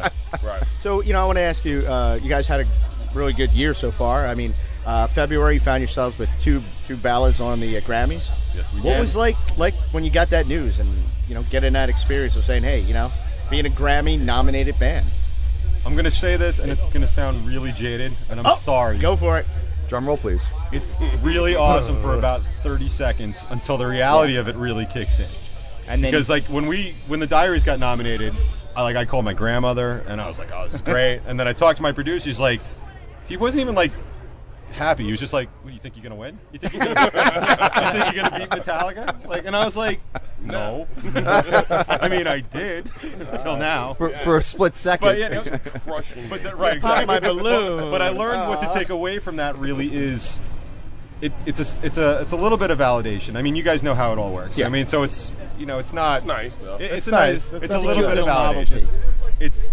Right. 0.42 0.62
So 0.80 1.02
you 1.02 1.12
know, 1.12 1.22
I 1.22 1.24
want 1.26 1.36
to 1.36 1.42
ask 1.42 1.64
you. 1.64 1.80
Uh, 1.86 2.18
you 2.22 2.28
guys 2.28 2.46
had 2.46 2.60
a 2.60 2.66
really 3.14 3.32
good 3.32 3.50
year 3.50 3.74
so 3.74 3.90
far. 3.90 4.26
I 4.26 4.34
mean, 4.34 4.54
uh, 4.86 5.06
February 5.08 5.54
you 5.54 5.60
found 5.60 5.80
yourselves 5.80 6.18
with 6.18 6.28
two 6.38 6.62
two 6.86 6.96
ballads 6.96 7.40
on 7.40 7.60
the 7.60 7.76
uh, 7.76 7.80
Grammys. 7.80 8.30
Yes, 8.54 8.72
we 8.72 8.78
What 8.80 8.82
did. 8.82 8.88
What 8.90 9.00
was 9.00 9.16
like 9.16 9.36
like 9.58 9.74
when 9.92 10.04
you 10.04 10.10
got 10.10 10.30
that 10.30 10.46
news 10.46 10.78
and 10.78 10.88
you 11.28 11.34
know 11.34 11.42
getting 11.50 11.72
that 11.72 11.88
experience 11.88 12.36
of 12.36 12.44
saying, 12.44 12.62
hey, 12.62 12.80
you 12.80 12.94
know, 12.94 13.10
being 13.50 13.66
a 13.66 13.70
Grammy 13.70 14.20
nominated 14.20 14.78
band. 14.78 15.06
I'm 15.84 15.96
gonna 15.96 16.10
say 16.10 16.36
this, 16.36 16.58
and 16.58 16.70
it's 16.70 16.88
gonna 16.90 17.08
sound 17.08 17.46
really 17.46 17.72
jaded, 17.72 18.12
and 18.28 18.38
I'm 18.38 18.46
Oh, 18.46 18.56
sorry. 18.56 18.98
Go 18.98 19.16
for 19.16 19.38
it. 19.38 19.46
Drum 19.90 20.06
roll, 20.06 20.16
please. 20.16 20.40
It's 20.70 20.99
really 21.20 21.56
awesome 21.56 22.00
for 22.00 22.16
about 22.16 22.42
30 22.62 22.88
seconds 22.88 23.44
until 23.50 23.76
the 23.76 23.88
reality 23.88 24.37
of 24.37 24.47
it 24.47 24.54
really 24.54 24.87
kicks 24.87 25.18
in. 25.18 25.26
And 25.88 26.04
then 26.04 26.12
Because 26.12 26.30
like 26.30 26.44
when 26.44 26.68
we 26.68 26.94
when 27.09 27.18
the 27.18 27.26
diaries 27.26 27.64
got 27.64 27.80
nominated, 27.80 28.32
I 28.76 28.82
like 28.85 28.94
I 28.94 29.04
called 29.04 29.25
my 29.25 29.35
grandmother 29.35 30.04
and 30.06 30.20
I 30.20 30.28
was 30.28 30.38
like, 30.38 30.52
"Oh, 30.52 30.62
this 30.62 30.75
is 30.75 30.82
great." 30.92 31.23
and 31.26 31.40
then 31.40 31.49
I 31.49 31.52
talked 31.52 31.78
to 31.78 31.82
my 31.82 31.90
producer. 31.90 32.26
He's 32.26 32.38
like, 32.38 32.61
he 33.26 33.37
wasn't 33.37 33.62
even 33.62 33.75
like 33.75 33.90
happy. 34.72 35.04
He 35.04 35.10
was 35.10 35.20
just 35.20 35.32
like, 35.32 35.48
"What 35.62 35.68
do 35.68 35.74
you 35.74 35.80
think 35.80 35.96
you're 35.96 36.02
gonna 36.02 36.14
win? 36.16 36.38
You 36.52 36.58
think 36.58 36.72
you're 36.74 36.84
gonna, 36.94 37.00
you 37.04 38.02
think 38.02 38.14
you're 38.14 38.24
gonna 38.24 38.38
beat 38.38 38.50
Metallica?" 38.50 39.26
Like, 39.26 39.46
and 39.46 39.54
I 39.56 39.64
was 39.64 39.76
like, 39.76 40.00
"No." 40.42 40.86
I 41.04 42.08
mean, 42.08 42.26
I 42.26 42.40
did 42.40 42.90
until 43.30 43.56
now. 43.56 43.94
For, 43.94 44.10
for 44.18 44.36
a 44.38 44.42
split 44.42 44.74
second. 44.76 45.06
But 45.08 45.18
yeah, 45.18 45.28
no, 45.28 45.40
Crushing. 45.84 46.28
but 46.28 46.42
the, 46.42 46.54
right, 46.56 46.80
Pop 46.80 47.00
exactly. 47.02 47.06
my 47.06 47.20
balloon. 47.20 47.90
But 47.90 48.02
I 48.02 48.08
learned 48.10 48.48
what 48.48 48.60
to 48.60 48.68
uh, 48.68 48.72
take 48.74 48.90
away 48.90 49.18
from 49.18 49.36
that. 49.36 49.58
Really, 49.58 49.94
is 49.94 50.40
it, 51.20 51.32
it's 51.46 51.60
a 51.60 51.86
it's 51.86 51.98
a 51.98 52.20
it's 52.20 52.32
a 52.32 52.36
little 52.36 52.58
bit 52.58 52.70
of 52.70 52.78
validation. 52.78 53.36
I 53.36 53.42
mean, 53.42 53.56
you 53.56 53.62
guys 53.62 53.82
know 53.82 53.94
how 53.94 54.12
it 54.12 54.18
all 54.18 54.32
works. 54.32 54.56
Yeah. 54.56 54.66
I 54.66 54.68
mean, 54.68 54.86
so 54.86 55.02
it's 55.02 55.32
you 55.58 55.66
know, 55.66 55.78
it's 55.78 55.92
not 55.92 56.18
It's 56.18 56.26
nice, 56.26 56.56
though. 56.58 56.76
it- 56.76 56.82
it's, 56.82 56.94
It's 56.96 57.08
a 57.08 57.10
nice. 57.10 57.52
nice. 57.52 57.62
It's 57.62 57.64
It's, 57.74 57.84
a 57.84 57.86
little 57.86 58.02
bit 58.08 58.18
of 58.18 58.24
validation. 58.26 58.76
It's, 58.76 58.90
it's 59.40 59.70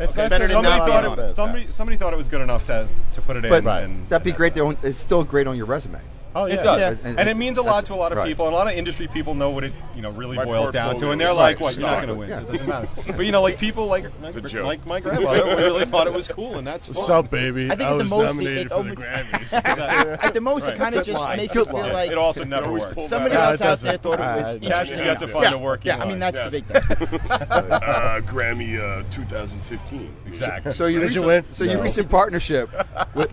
It's 0.00 0.16
Okay. 0.16 0.28
Better 0.28 0.48
to 0.48 0.54
than 0.54 0.64
somebody 0.64 0.78
not 0.78 0.88
thought 0.88 1.28
it 1.28 1.36
somebody 1.36 1.66
somebody 1.70 1.96
thought 1.98 2.12
it 2.14 2.16
was 2.16 2.26
good 2.28 2.40
enough 2.40 2.64
to 2.66 2.88
to 3.12 3.22
put 3.22 3.36
it 3.36 3.44
in. 3.44 3.50
but 3.50 3.84
and, 3.84 4.08
that'd 4.08 4.24
be 4.24 4.32
great. 4.32 4.54
To, 4.54 4.76
it's 4.82 4.98
still 4.98 5.24
great 5.24 5.46
on 5.46 5.56
your 5.56 5.66
resume. 5.66 6.00
Oh 6.34 6.46
yeah. 6.46 6.54
It 6.54 6.62
does, 6.62 6.78
Yeah. 6.80 7.08
and, 7.08 7.18
And- 7.18 7.28
it 7.28 7.36
means 7.36 7.58
a 7.58 7.62
lot 7.62 7.86
to 7.86 7.94
a 7.94 7.96
lot 7.96 8.12
of 8.12 8.18
right. 8.18 8.28
people. 8.28 8.46
And 8.46 8.54
a 8.54 8.56
lot 8.58 8.66
of 8.68 8.74
industry 8.74 9.08
people 9.08 9.34
know 9.34 9.50
what 9.50 9.64
it, 9.64 9.72
you 9.96 10.02
know, 10.02 10.10
really 10.10 10.36
My 10.36 10.44
boils 10.44 10.70
down 10.72 10.96
to, 10.98 11.10
and 11.10 11.20
they're 11.20 11.32
like, 11.32 11.56
like 11.56 11.60
"What? 11.60 11.76
You're 11.78 11.88
not 11.88 12.02
going 12.06 12.14
to 12.14 12.18
win, 12.20 12.28
Yeah. 12.28 12.36
so 12.38 12.42
it 12.44 12.52
doesn't 12.52 12.68
matter." 12.68 12.88
But 13.16 13.26
you 13.26 13.32
know, 13.32 13.42
like 13.42 13.58
people 13.58 13.86
like 13.86 14.04
like, 14.22 14.52
like 14.54 14.86
my 14.86 15.00
grandmother 15.00 15.44
really 15.56 15.84
thought 15.86 16.06
it 16.06 16.12
was 16.12 16.28
cool, 16.28 16.56
and 16.58 16.66
that's 16.66 16.86
fine. 16.86 16.94
What's 16.96 17.10
up, 17.10 17.30
baby? 17.30 17.66
I 17.70 17.76
think 17.76 17.88
I 17.88 17.92
at 17.92 17.98
the 17.98 18.04
was 18.04 18.10
most, 18.10 18.22
it- 18.22 18.26
nominated 18.36 18.66
it 18.66 18.68
for 18.70 18.82
the 18.84 18.96
Grammys. 18.96 19.52
At 20.22 20.34
the 20.34 20.40
most, 20.40 20.62
Right. 20.66 20.74
it 20.74 20.78
kind 20.78 20.94
of 20.94 21.04
just 21.04 21.20
line. 21.20 21.36
makes 21.38 21.54
Good 21.54 21.66
it 21.66 21.70
feel 21.70 21.80
line. 21.80 21.92
like 21.92 22.10
it 22.10 22.18
also 22.18 22.44
never 22.44 22.70
works. 22.72 23.08
somebody 23.08 23.34
Yeah, 23.34 23.50
else 23.50 23.60
out 23.62 23.78
there 23.80 23.96
thought 23.96 24.20
it 24.20 24.20
was 24.20 24.46
Uh, 24.54 24.58
interesting. 24.60 24.70
Cash, 24.70 24.90
you 24.90 24.96
got 25.04 25.20
to 25.20 25.28
find 25.28 25.44
yeah. 25.44 25.54
a 25.54 25.58
working 25.58 25.86
Yeah, 25.88 25.98
I 26.02 26.08
mean 26.08 26.18
that's 26.18 26.38
Yeah. 26.38 26.48
the 26.48 26.50
big 26.50 26.64
thing. 26.66 27.20
uh, 27.30 28.20
Grammy 28.26 28.78
uh, 28.78 29.02
2015. 29.10 30.14
exactly. 30.26 30.72
So 30.72 30.86
your 30.86 31.02
you 31.02 31.06
recent, 31.08 31.26
win? 31.26 31.44
So 31.52 31.64
your 31.64 31.74
No. 31.76 31.82
recent 31.82 32.08
partnership 32.08 32.70
with 33.14 33.32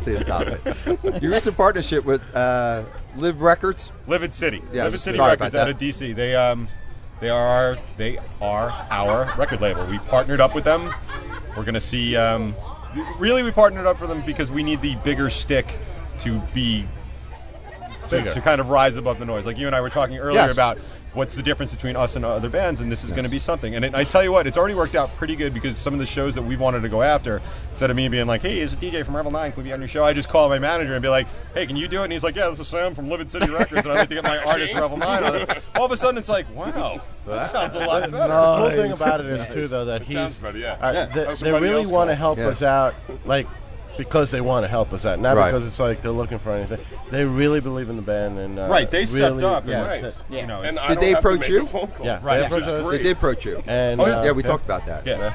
see 0.00 0.18
stop 0.18 0.42
it. 0.46 1.22
Your 1.22 1.32
recent 1.32 1.56
partnership 1.56 2.04
with 2.04 2.22
uh, 2.34 2.84
Live 3.16 3.40
Records. 3.42 3.92
Livid 4.06 4.34
City. 4.34 4.62
Yes, 4.72 4.84
Livid 4.84 5.00
City 5.00 5.16
sorry 5.18 5.32
Records 5.32 5.54
out 5.54 5.68
of 5.70 5.78
DC. 5.78 6.14
They 6.14 6.34
um 6.34 6.68
they 7.20 7.30
are 7.30 7.46
our, 7.46 7.78
they 7.96 8.18
are 8.42 8.70
our 8.90 9.34
record 9.38 9.60
label. 9.60 9.86
We 9.86 9.98
partnered 10.00 10.40
up 10.40 10.54
with 10.54 10.64
them. 10.64 10.92
We're 11.56 11.64
gonna 11.64 11.80
see. 11.80 12.14
Um, 12.16 12.54
really, 13.18 13.42
we 13.42 13.50
partnered 13.50 13.86
up 13.86 13.98
for 13.98 14.06
them 14.06 14.22
because 14.26 14.50
we 14.50 14.62
need 14.62 14.82
the 14.82 14.96
bigger 14.96 15.30
stick 15.30 15.78
to 16.18 16.40
be 16.54 16.86
to, 18.08 18.30
to 18.30 18.40
kind 18.40 18.60
of 18.60 18.68
rise 18.68 18.96
above 18.96 19.18
the 19.18 19.24
noise. 19.24 19.46
Like 19.46 19.58
you 19.58 19.66
and 19.66 19.74
I 19.74 19.80
were 19.80 19.90
talking 19.90 20.18
earlier 20.18 20.40
Yes. 20.42 20.52
about 20.52 20.78
what's 21.16 21.34
the 21.34 21.42
difference 21.42 21.72
between 21.74 21.96
us 21.96 22.14
and 22.14 22.24
other 22.24 22.50
bands, 22.50 22.80
and 22.82 22.92
this 22.92 23.02
is 23.02 23.10
going 23.10 23.24
to 23.24 23.30
be 23.30 23.38
something. 23.38 23.74
And 23.74 23.84
it, 23.86 23.94
I 23.94 24.04
tell 24.04 24.22
you 24.22 24.30
what, 24.30 24.46
it's 24.46 24.58
already 24.58 24.74
worked 24.74 24.94
out 24.94 25.14
pretty 25.16 25.34
good 25.34 25.54
because 25.54 25.76
some 25.76 25.94
of 25.94 25.98
the 25.98 26.04
shows 26.06 26.34
that 26.34 26.42
we 26.42 26.56
wanted 26.56 26.82
to 26.82 26.88
go 26.90 27.02
after, 27.02 27.40
instead 27.70 27.88
of 27.90 27.96
me 27.96 28.06
being 28.08 28.26
like, 28.26 28.42
"Hey, 28.42 28.60
is 28.60 28.74
a 28.74 28.76
DJ 28.76 29.02
from 29.04 29.16
Rebel 29.16 29.30
Nine? 29.30 29.50
Can 29.52 29.62
we 29.62 29.68
be 29.70 29.72
on 29.72 29.80
your 29.80 29.88
show?" 29.88 30.04
I 30.04 30.12
just 30.12 30.28
call 30.28 30.48
my 30.50 30.58
manager 30.58 30.92
and 30.94 31.02
be 31.02 31.08
like, 31.08 31.26
"Hey, 31.54 31.66
can 31.66 31.74
you 31.76 31.88
do 31.88 32.00
it?" 32.02 32.04
And 32.04 32.12
he's 32.12 32.22
like, 32.22 32.36
"Yeah, 32.36 32.48
this 32.50 32.60
is 32.60 32.68
Sam 32.68 32.94
from 32.94 33.08
Livid 33.08 33.30
City 33.30 33.50
Records, 33.50 33.82
and 33.82 33.92
I'd 33.92 33.98
like 33.98 34.08
to 34.10 34.14
get 34.14 34.24
my 34.24 34.38
artist 34.44 34.74
Rebel 34.74 34.98
Nine 34.98 35.24
on 35.24 35.34
it." 35.36 35.62
All 35.74 35.86
of 35.86 35.90
a 35.92 35.96
sudden, 35.96 36.18
it's 36.18 36.28
like, 36.28 36.46
"Wow, 36.54 37.00
that 37.26 37.50
sounds 37.50 37.74
a 37.74 37.80
lot 37.80 38.02
better." 38.10 38.16
The 38.28 38.56
cool 38.58 38.70
thing 38.70 38.92
about 38.92 39.20
it 39.20 39.26
is 39.26 39.46
too, 39.54 39.68
though, 39.68 39.86
that 39.86 40.02
It 40.02 40.06
he's 40.08 40.14
sounds 40.16 40.40
better, 40.40 40.58
yeah. 40.58 40.72
uh, 40.80 40.92
Yeah. 40.92 41.06
they, 41.06 41.34
they 41.36 41.52
really 41.58 41.86
want 41.86 42.10
to 42.10 42.14
help 42.14 42.38
Yeah. 42.38 42.48
us 42.48 42.60
out, 42.62 42.94
like 43.24 43.46
because 43.96 44.30
they 44.30 44.40
want 44.40 44.64
to 44.64 44.68
help 44.68 44.92
us 44.92 45.04
out, 45.04 45.18
not 45.18 45.36
Right. 45.36 45.46
because 45.50 45.66
it's 45.66 45.78
like 45.78 46.02
they're 46.02 46.10
looking 46.10 46.38
for 46.38 46.52
anything. 46.52 46.78
They 47.10 47.24
really 47.24 47.60
believe 47.60 47.88
in 47.90 47.96
the 47.96 48.02
band, 48.02 48.38
and 48.38 48.58
uh, 48.58 48.66
Right, 48.68 48.90
they 48.90 49.06
stepped 49.06 49.36
really- 49.36 49.44
up, 49.44 49.62
and 49.62 49.72
Yeah, 49.72 49.86
right. 49.86 50.02
that- 50.02 50.14
Yeah. 50.28 50.40
You 50.40 50.46
know, 50.46 50.62
And 50.62 50.78
Did 50.88 51.00
they 51.00 51.14
approach 51.14 51.48
you? 51.48 51.62
A 51.62 51.66
phone 51.66 51.88
call. 51.88 52.04
Yeah, 52.06 52.20
right. 52.22 52.50
which 52.50 52.62
is 52.64 52.70
They 52.70 52.96
They 52.98 53.02
did 53.04 53.16
approach 53.16 53.44
you. 53.44 53.62
and 53.66 54.00
Oh, 54.00 54.06
yeah, 54.06 54.20
uh, 54.20 54.24
yeah, 54.24 54.32
we 54.32 54.42
talked 54.42 54.64
about 54.64 54.86
that. 54.86 55.06
Yeah. 55.06 55.32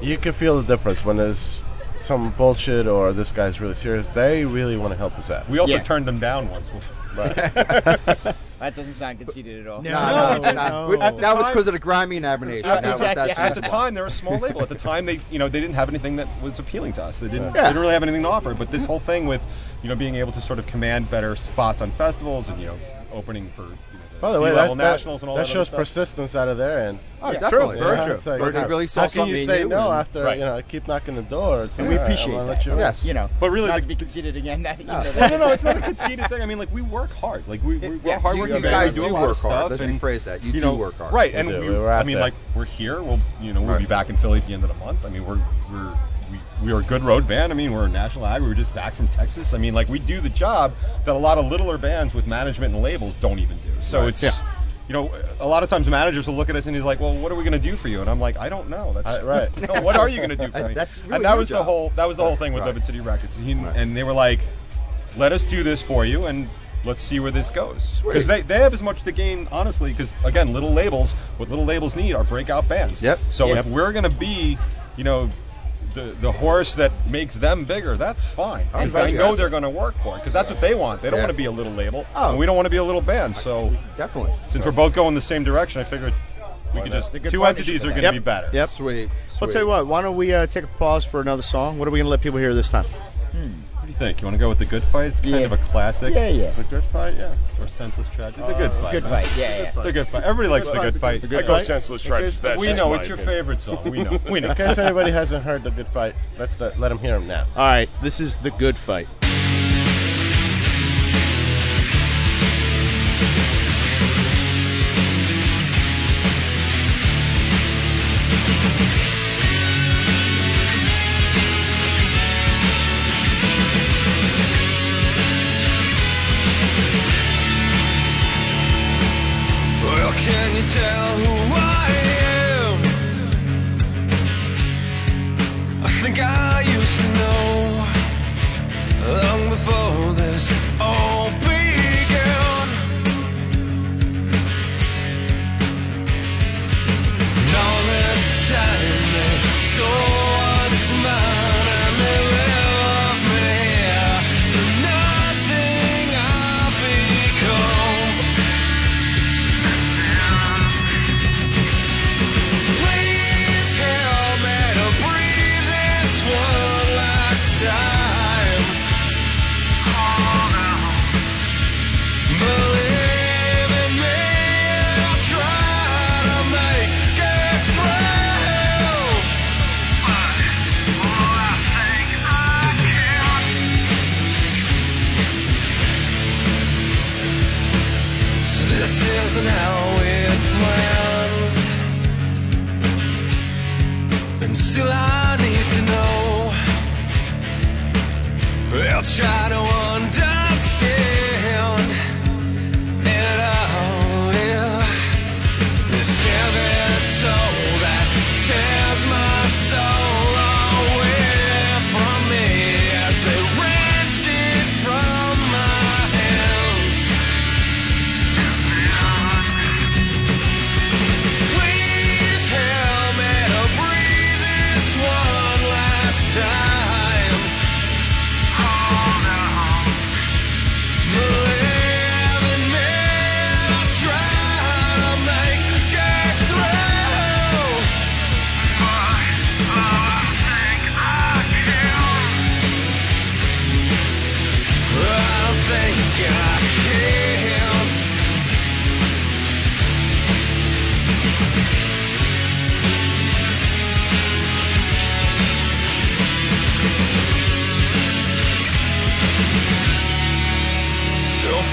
you 0.00 0.16
can 0.16 0.32
feel 0.32 0.60
the 0.60 0.66
difference 0.66 1.04
when 1.04 1.16
there's 1.16 1.62
some 1.98 2.30
bullshit 2.30 2.86
or 2.86 3.12
this 3.12 3.30
guy's 3.30 3.60
really 3.60 3.74
serious. 3.74 4.08
They 4.08 4.44
really 4.46 4.76
want 4.76 4.92
to 4.92 4.96
help 4.98 5.18
us 5.18 5.30
out. 5.30 5.48
We 5.50 5.58
also 5.58 5.74
Yeah. 5.74 5.82
turned 5.82 6.06
them 6.06 6.18
down 6.18 6.50
once. 6.50 6.68
before. 6.68 6.94
That 8.60 8.74
doesn't 8.74 8.92
sound 8.92 9.18
conceited 9.18 9.62
at 9.62 9.72
all. 9.72 9.80
No. 9.80 9.90
No, 9.90 9.96
no, 9.96 10.38
No, 10.38 10.52
no, 10.52 10.68
no. 10.82 10.88
we- 10.88 10.98
At 11.00 11.16
the 11.16 11.22
that 11.22 11.34
was 11.34 11.44
time- 11.46 11.52
because 11.54 11.66
of 11.66 11.72
the 11.72 11.80
Grammy 11.80 12.20
nomination. 12.20 12.68
That 12.68 12.82
was- 12.84 12.92
exactly. 13.00 13.26
that's 13.28 13.38
At 13.38 13.54
the 13.54 13.60
why. 13.62 13.68
time, 13.68 13.94
they're 13.94 14.04
a 14.04 14.10
small 14.10 14.38
label. 14.38 14.60
At 14.60 14.68
the 14.68 14.74
time, 14.74 15.06
they 15.06 15.18
you 15.30 15.38
know 15.38 15.48
they 15.48 15.60
didn't 15.60 15.76
have 15.76 15.88
anything 15.88 16.16
that 16.16 16.28
was 16.42 16.58
appealing 16.58 16.92
to 16.94 17.04
us. 17.04 17.20
They 17.20 17.28
didn't. 17.28 17.54
Yeah. 17.54 17.62
They 17.62 17.68
didn't 17.68 17.80
really 17.80 17.94
have 17.94 18.02
anything 18.02 18.22
to 18.22 18.28
offer. 18.28 18.52
But 18.52 18.70
this 18.70 18.84
whole 18.84 19.00
thing 19.00 19.26
with 19.26 19.40
you 19.82 19.88
know 19.88 19.94
being 19.96 20.16
able 20.16 20.32
to 20.32 20.42
sort 20.42 20.58
of 20.58 20.66
command 20.66 21.08
better 21.08 21.36
spots 21.36 21.80
on 21.80 21.90
festivals 21.92 22.50
and 22.50 22.60
you 22.60 22.66
know 22.66 22.78
opening 23.14 23.48
for 23.52 23.62
you 23.62 23.68
know, 23.70 23.76
the, 24.09 24.09
By 24.20 24.32
the 24.32 24.40
way, 24.40 24.52
level 24.52 24.74
that, 24.76 24.84
that, 24.84 24.90
nationals 24.92 25.22
and 25.22 25.30
all 25.30 25.36
that, 25.36 25.46
that, 25.46 25.52
shows 25.52 25.68
stuff. 25.68 25.78
persistence 25.78 26.34
out 26.34 26.48
of 26.48 26.58
their 26.58 26.88
end. 26.88 26.98
Oh, 27.22 27.32
Yeah, 27.32 27.38
definitely. 27.38 27.76
true, 27.76 27.84
very 27.84 27.96
yeah. 27.98 28.04
true. 28.04 28.14
It's 28.14 28.26
like, 28.26 28.40
Or 28.40 28.50
they 28.50 28.60
how- 28.60 28.68
really 28.68 28.86
saw 28.86 29.00
how 29.02 29.08
can 29.08 29.28
you 29.28 29.44
say 29.46 29.64
no 29.64 29.90
and- 29.90 30.00
after 30.00 30.22
Right. 30.24 30.38
you 30.38 30.44
know 30.44 30.60
keep 30.68 30.86
knocking 30.88 31.16
the 31.16 31.22
door? 31.22 31.64
It's 31.64 31.78
And 31.78 31.88
like, 31.88 31.98
we 31.98 32.02
appreciate 32.02 32.34
I'm 32.38 32.46
that. 32.46 32.64
you. 32.66 32.76
Yes. 32.76 33.04
You 33.04 33.14
know, 33.14 33.28
But 33.40 33.50
really, 33.50 33.68
not 33.68 33.74
like- 33.74 33.82
to 33.84 33.88
be 33.88 33.96
conceited 33.96 34.36
again. 34.36 34.62
That, 34.62 34.78
you 34.78 34.84
know, 34.84 35.02
No, 35.20 35.28
no, 35.28 35.38
no. 35.38 35.52
It's 35.52 35.64
not 35.64 35.76
a 35.76 35.80
conceited 35.80 36.26
thing. 36.28 36.42
I 36.42 36.46
mean, 36.46 36.58
like 36.58 36.72
we 36.72 36.82
work 36.82 37.10
hard. 37.12 37.46
Like 37.48 37.62
we, 37.64 37.78
we 37.78 37.88
we're 37.88 38.00
yes, 38.04 38.22
hardworking 38.22 38.56
You 38.56 38.62
guys 38.62 38.94
We 38.94 39.00
do 39.00 39.06
a 39.06 39.10
lot 39.12 39.22
of 39.24 39.28
work 39.30 39.52
hard. 39.52 39.70
Let's 39.70 39.82
rephrase 39.82 40.24
that. 40.24 40.42
You, 40.44 40.52
you 40.52 40.60
do 40.60 40.72
work 40.72 40.96
hard. 40.98 41.12
right? 41.12 41.34
And 41.34 41.48
do. 41.48 41.60
we, 41.60 41.68
We're 41.70 41.90
I 41.90 42.02
mean, 42.04 42.20
like 42.20 42.34
we're 42.54 42.64
here. 42.66 43.02
We'll, 43.02 43.20
you 43.40 43.52
know, 43.52 43.62
we'll 43.62 43.78
be 43.78 43.86
back 43.86 44.10
in 44.10 44.16
Philly 44.16 44.38
at 44.40 44.46
the 44.46 44.54
end 44.54 44.64
of 44.64 44.68
the 44.70 44.84
month. 44.84 45.04
I 45.04 45.08
mean, 45.08 45.26
we're 45.26 45.40
we're 45.72 45.94
we, 46.60 46.66
we 46.66 46.72
are 46.72 46.80
a 46.80 46.84
good 46.84 47.02
road 47.02 47.26
band. 47.26 47.52
I 47.52 47.54
mean, 47.56 47.72
we're 47.72 47.84
a 47.86 47.88
national 47.88 48.26
act. 48.26 48.42
We 48.42 48.48
were 48.48 48.54
just 48.54 48.74
back 48.74 48.94
from 48.94 49.08
Texas. 49.08 49.54
I 49.54 49.58
mean, 49.58 49.74
like 49.74 49.88
we 49.88 49.98
do 49.98 50.20
the 50.20 50.28
job 50.28 50.72
that 51.04 51.12
a 51.14 51.18
lot 51.18 51.38
of 51.38 51.46
littler 51.46 51.78
bands 51.78 52.14
with 52.14 52.26
management 52.26 52.74
and 52.74 52.82
labels 52.82 53.14
don't 53.20 53.38
even 53.38 53.56
do. 53.58 53.70
So 53.80 54.06
it's. 54.06 54.24
You 54.88 54.94
know, 54.94 55.14
a 55.38 55.46
lot 55.46 55.62
of 55.62 55.70
times 55.70 55.86
managers 55.86 56.26
will 56.26 56.34
look 56.34 56.50
at 56.50 56.56
us 56.56 56.66
and 56.66 56.74
he's 56.74 56.84
like, 56.84 56.98
"Well, 56.98 57.14
what 57.14 57.30
are 57.30 57.36
we 57.36 57.44
going 57.44 57.52
to 57.52 57.60
do 57.60 57.76
for 57.76 57.86
you?" 57.86 58.00
And 58.00 58.10
I'm 58.10 58.18
like, 58.18 58.36
"I 58.38 58.48
don't 58.48 58.68
know." 58.68 58.92
That's 58.92 59.22
right. 59.22 59.48
No, 59.72 59.80
what 59.82 59.94
are 59.94 60.08
you 60.08 60.16
going 60.16 60.30
to 60.30 60.36
do 60.36 60.50
for 60.50 60.64
me? 60.68 60.74
That's 60.74 61.00
really 61.04 61.14
and 61.14 61.24
that 61.24 61.38
was 61.38 61.48
the 61.48 61.62
whole 61.62 61.92
that 61.94 62.08
was 62.08 62.16
the 62.16 62.24
whole 62.24 62.34
thing 62.34 62.52
with 62.52 62.62
Right. 62.62 62.66
Livid 62.70 62.82
City 62.82 62.98
Records. 62.98 63.36
He, 63.36 63.52
And 63.52 63.96
they 63.96 64.02
were 64.02 64.12
like, 64.12 64.40
"Let 65.16 65.30
us 65.30 65.44
do 65.44 65.62
this 65.62 65.80
for 65.80 66.04
you, 66.04 66.26
and 66.26 66.48
let's 66.84 67.02
see 67.02 67.20
where 67.20 67.30
this 67.30 67.52
goes." 67.52 68.02
Because 68.04 68.26
they, 68.26 68.40
they 68.40 68.58
have 68.58 68.74
as 68.74 68.82
much 68.82 69.04
to 69.04 69.12
gain, 69.12 69.46
honestly. 69.52 69.92
Because 69.92 70.12
again, 70.24 70.52
little 70.52 70.72
labels, 70.72 71.12
what 71.36 71.48
little 71.48 71.64
labels 71.64 71.94
need 71.94 72.14
are 72.14 72.24
breakout 72.24 72.68
bands. 72.68 73.00
Yep. 73.00 73.20
So 73.30 73.46
Yep. 73.46 73.58
if 73.58 73.66
we're 73.66 73.92
going 73.92 74.02
to 74.02 74.10
be, 74.10 74.58
you 74.96 75.04
know. 75.04 75.30
The, 75.94 76.14
the 76.20 76.30
horse 76.30 76.74
that 76.74 76.92
makes 77.08 77.34
them 77.34 77.64
bigger, 77.64 77.96
that's 77.96 78.24
fine. 78.24 78.66
I 78.72 78.84
know 78.86 79.06
yes. 79.06 79.36
they're 79.36 79.50
going 79.50 79.64
to 79.64 79.70
work 79.70 79.94
for 80.02 80.14
it. 80.16 80.18
Because 80.20 80.32
that's 80.32 80.50
what 80.50 80.60
they 80.60 80.74
want. 80.74 81.02
They 81.02 81.10
don't 81.10 81.18
Yeah. 81.18 81.24
want 81.24 81.32
to 81.32 81.36
be 81.36 81.46
a 81.46 81.50
little 81.50 81.72
label. 81.72 82.06
Oh. 82.14 82.30
And 82.30 82.38
we 82.38 82.46
don't 82.46 82.56
want 82.56 82.66
to 82.66 82.70
be 82.70 82.76
a 82.76 82.84
little 82.84 83.00
band. 83.00 83.36
So 83.36 83.72
Definitely. 83.96 84.32
since 84.46 84.64
we're 84.64 84.70
both 84.72 84.94
going 84.94 85.14
the 85.14 85.20
same 85.20 85.42
direction, 85.44 85.80
I 85.80 85.84
figured 85.84 86.14
we 86.74 86.82
could 86.82 86.92
just 86.92 87.12
two 87.24 87.44
entities 87.44 87.84
are 87.84 87.90
going 87.90 88.02
that. 88.02 88.12
to 88.12 88.20
be 88.20 88.24
better. 88.24 88.50
Yep. 88.52 88.68
Sweet. 88.68 89.10
I'll 89.42 89.48
tell 89.48 89.62
you 89.62 89.68
what. 89.68 89.86
Why 89.86 90.02
don't 90.02 90.16
we 90.16 90.32
uh, 90.32 90.46
take 90.46 90.64
a 90.64 90.68
pause 90.68 91.04
for 91.04 91.20
another 91.20 91.42
song? 91.42 91.78
What 91.78 91.88
are 91.88 91.90
we 91.90 91.98
going 91.98 92.06
to 92.06 92.10
let 92.10 92.20
people 92.20 92.38
hear 92.38 92.54
this 92.54 92.70
time? 92.70 92.84
What 92.84 93.32
do 93.32 93.38
you 93.38 93.50
think? 94.00 94.22
You 94.22 94.26
want 94.26 94.34
to 94.34 94.38
go 94.38 94.48
with 94.48 94.58
the 94.58 94.64
Good 94.64 94.82
Fight? 94.82 95.08
It's 95.08 95.20
kind 95.20 95.34
Yeah. 95.34 95.40
of 95.40 95.52
a 95.52 95.58
classic. 95.58 96.14
Yeah, 96.14 96.28
yeah. 96.28 96.50
The 96.52 96.64
Good 96.64 96.84
Fight, 96.84 97.14
yeah. 97.18 97.34
Or 97.60 97.68
Senseless 97.68 98.08
Tragedy. 98.08 98.40
The 98.46 98.54
Good 98.54 98.70
uh, 98.70 98.82
Fight. 98.82 98.92
Good 98.92 99.02
man. 99.04 99.12
fight. 99.24 99.36
Yeah, 99.36 99.62
yeah. 99.62 99.82
The 99.82 99.92
Good 99.92 100.08
Fight. 100.08 100.22
Everybody 100.24 100.48
likes 100.48 100.70
the 100.70 100.80
Good 100.80 100.98
Fight. 100.98 101.20
The 101.20 101.38
I 101.38 101.42
go 101.42 101.58
senseless 101.62 102.00
tragedy. 102.02 102.34
That's 102.40 102.58
We 102.58 102.72
know 102.72 102.94
it's 102.94 103.08
your 103.08 103.16
opinion. 103.16 103.36
favorite 103.36 103.60
song. 103.60 103.78
We 103.84 104.02
know. 104.02 104.18
We 104.30 104.40
know. 104.40 104.50
In 104.50 104.56
case 104.56 104.78
anybody 104.78 105.10
hasn't 105.10 105.44
heard 105.44 105.64
the 105.64 105.70
good 105.70 105.88
fight, 105.88 106.14
let's 106.38 106.58
let, 106.58 106.78
let 106.80 106.88
them 106.88 106.98
hear 106.98 107.16
him 107.16 107.26
now. 107.26 107.42
All 107.56 107.62
right. 107.62 107.88
This 108.02 108.20
is 108.20 108.38
the 108.38 108.50
good 108.52 108.76
fight. 108.76 109.06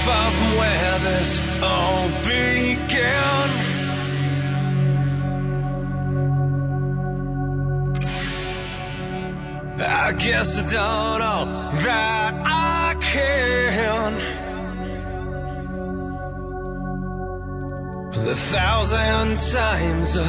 Far 0.04 0.30
from 0.30 0.56
where 0.56 0.98
this 1.00 1.40
all 1.62 2.08
began. 2.22 3.48
I 9.80 10.12
guess 10.12 10.58
I 10.58 10.62
don't 10.62 11.18
know 11.20 11.44
that 11.82 12.34
I 12.44 12.94
can. 13.00 14.12
A 18.26 18.34
thousand 18.34 19.38
times, 19.38 20.16
a 20.16 20.26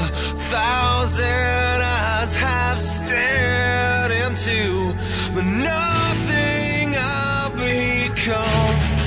thousand 0.54 1.26
eyes 1.26 2.38
have 2.38 2.82
stared 2.82 4.12
into 4.12 4.94
the 5.34 5.44
nothing 5.44 6.96
I've 6.96 7.56
become. 7.58 8.99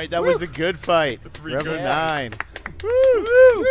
Right, 0.00 0.10
that 0.10 0.22
was 0.22 0.38
the 0.38 0.46
good 0.46 0.78
fight. 0.78 1.20
three 1.34 1.54
Rebel 1.54 1.72
good 1.72 1.84
Nine. 1.84 2.32
Woo! 2.82 3.66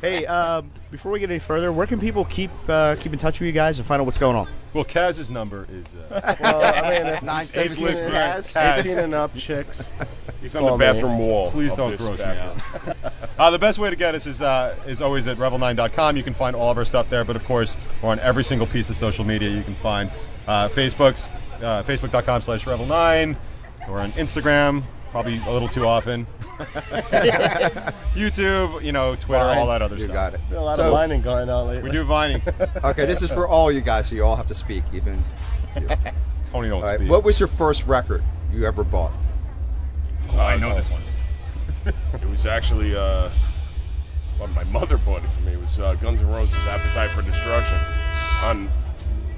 Hey, 0.00 0.24
um, 0.26 0.70
before 0.90 1.12
we 1.12 1.20
get 1.20 1.30
any 1.30 1.38
further, 1.38 1.72
where 1.72 1.86
can 1.86 2.00
people 2.00 2.24
keep 2.24 2.50
uh, 2.68 2.96
keep 2.96 3.12
in 3.12 3.18
touch 3.18 3.40
with 3.40 3.46
you 3.46 3.52
guys 3.52 3.78
and 3.78 3.86
find 3.86 4.00
out 4.00 4.04
what's 4.04 4.18
going 4.18 4.36
on? 4.36 4.48
Well, 4.72 4.84
Kaz's 4.84 5.30
number 5.30 5.66
is. 5.70 5.84
Uh, 6.10 6.36
Well, 6.40 6.62
I 6.84 6.90
mean, 6.98 7.06
if 7.06 7.22
Nine 7.22 7.46
eighteen 7.54 7.68
seven 7.96 8.14
and- 8.14 8.14
Kaz. 8.44 8.80
18 8.80 8.98
and 8.98 9.14
up 9.14 9.34
chicks. 9.36 9.82
He's 10.40 10.54
on 10.54 10.62
the 10.62 10.68
Call 10.68 10.78
me. 10.78 10.84
bathroom 10.86 11.18
wall. 11.18 11.50
Please 11.50 11.74
don't 11.74 11.92
this 11.92 12.00
gross 12.00 12.18
me 12.18 12.24
out. 12.24 12.56
uh, 13.38 13.50
the 13.50 13.58
best 13.58 13.78
way 13.78 13.90
to 13.90 13.96
get 13.96 14.14
us 14.14 14.26
is 14.26 14.42
uh, 14.42 14.76
is 14.86 15.00
always 15.02 15.26
at 15.26 15.38
rebel9.com. 15.38 16.16
You 16.16 16.22
can 16.22 16.34
find 16.34 16.54
all 16.54 16.70
of 16.70 16.78
our 16.78 16.84
stuff 16.84 17.08
there, 17.10 17.24
but 17.24 17.36
of 17.36 17.44
course, 17.44 17.76
we're 18.02 18.10
on 18.10 18.20
every 18.20 18.44
single 18.44 18.66
piece 18.66 18.88
of 18.90 18.96
social 18.96 19.24
media 19.24 19.50
you 19.50 19.62
can 19.62 19.74
find. 19.76 20.10
Uh, 20.46 20.68
Facebook's 20.68 21.30
uh, 21.62 21.82
facebook.com 21.82 22.42
slash 22.42 22.64
rebel9. 22.64 23.36
We're 23.88 24.00
on 24.00 24.12
Instagram, 24.12 24.82
probably 25.16 25.38
a 25.46 25.50
little 25.50 25.68
too 25.68 25.86
often. 25.86 26.26
YouTube, 28.14 28.84
you 28.84 28.92
know, 28.92 29.14
Twitter, 29.16 29.42
all 29.42 29.66
that 29.68 29.80
other 29.80 29.96
You 29.96 30.02
stuff. 30.04 30.14
got 30.14 30.34
it. 30.34 30.40
Been 30.50 30.58
a 30.58 30.62
lot 30.62 30.76
So- 30.76 30.88
of 30.88 30.92
whining 30.92 31.22
going 31.22 31.48
on 31.48 31.68
lately. 31.68 31.84
We 31.84 31.90
do 31.90 32.04
vining. 32.04 32.42
Okay, 32.84 33.06
this 33.06 33.22
is 33.22 33.32
for 33.32 33.48
all 33.48 33.72
you 33.72 33.80
guys, 33.80 34.08
so 34.08 34.14
you 34.14 34.24
all 34.26 34.36
have 34.36 34.46
to 34.48 34.54
speak. 34.54 34.84
Even. 34.92 35.24
Tony 36.52 36.68
don't 36.68 36.72
All 36.74 36.82
right. 36.82 36.98
speak. 36.98 37.10
What 37.10 37.24
was 37.24 37.40
your 37.40 37.46
first 37.48 37.86
record 37.86 38.22
you 38.52 38.66
ever 38.66 38.84
bought? 38.84 39.12
Oh, 40.32 40.38
I 40.38 40.58
know 40.58 40.74
this 40.74 40.90
one. 40.90 41.00
It 41.86 42.28
was 42.28 42.44
actually, 42.44 42.94
uh, 42.94 43.30
well, 44.38 44.48
my 44.48 44.64
mother 44.64 44.98
bought 44.98 45.24
it 45.24 45.30
for 45.30 45.40
me. 45.42 45.52
It 45.54 45.60
was 45.60 45.78
uh, 45.78 45.94
Guns 45.94 46.20
N' 46.20 46.28
Roses' 46.28 46.54
Appetite 46.68 47.10
for 47.12 47.22
Destruction 47.22 47.78
on 48.44 48.70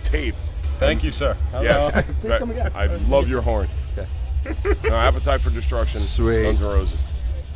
tape. 0.02 0.34
Thank 0.80 1.04
you, 1.04 1.12
sir. 1.12 1.36
Yes. 1.52 2.04
Please 2.20 2.36
come 2.38 2.50
again. 2.50 2.72
I 2.74 2.86
love 2.86 3.28
your 3.28 3.42
horn. 3.42 3.68
No, 4.84 4.90
Appetite 4.96 5.40
for 5.40 5.50
Destruction. 5.50 6.00
Sweet. 6.00 6.42
Guns 6.44 6.60
N' 6.60 6.66
Roses. 6.66 6.98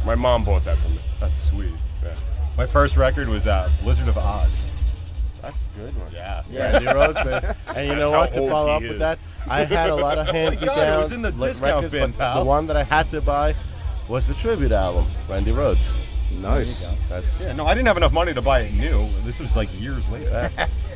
My 0.04 0.14
mom 0.14 0.44
bought 0.44 0.64
that 0.64 0.78
for 0.78 0.88
me. 0.88 1.00
That's 1.20 1.40
sweet. 1.40 1.70
Yeah. 2.02 2.14
My 2.56 2.66
first 2.66 2.96
record 2.96 3.28
was 3.28 3.46
uh, 3.46 3.70
Blizzard 3.82 4.08
of 4.08 4.16
Ozz. 4.16 4.64
That's 5.40 5.56
a 5.56 5.78
good 5.78 5.96
one. 5.98 6.12
Yeah. 6.12 6.42
Randy 6.52 6.86
Rhoads, 6.86 7.24
man. 7.24 7.56
And 7.74 7.88
you 7.88 7.94
That's 7.94 8.10
know 8.10 8.12
how 8.12 8.18
what? 8.20 8.32
To 8.34 8.40
old 8.40 8.50
follow 8.50 8.66
he 8.68 8.72
up 8.74 8.82
with 8.82 8.98
that, 9.00 9.18
I 9.48 9.64
had 9.64 9.90
a 9.90 9.94
lot 9.96 10.18
of 10.18 10.28
hand 10.34 10.60
me 10.60 10.66
God, 10.66 10.78
it 10.78 11.02
was 11.02 11.12
in 11.12 11.22
the 11.22 11.30
discount 11.30 11.62
records, 11.62 11.92
bin, 11.92 12.10
but 12.12 12.18
pal. 12.18 12.38
the 12.40 12.44
one 12.44 12.66
that 12.68 12.76
I 12.76 12.84
had 12.84 13.10
to 13.10 13.20
buy 13.20 13.54
was 14.08 14.28
the 14.28 14.34
tribute 14.34 14.72
album, 14.72 15.06
Randy 15.28 15.52
Rhoads. 15.52 15.94
Nice. 16.32 16.86
That's 17.08 17.40
Yeah, 17.40 17.52
no, 17.54 17.66
I 17.66 17.74
didn't 17.74 17.86
have 17.88 17.96
enough 17.96 18.12
money 18.12 18.32
to 18.34 18.42
buy 18.42 18.60
it 18.60 18.72
new. 18.72 19.08
This 19.24 19.38
was 19.40 19.54
like 19.56 19.68
years 19.80 20.08
later. 20.08 20.50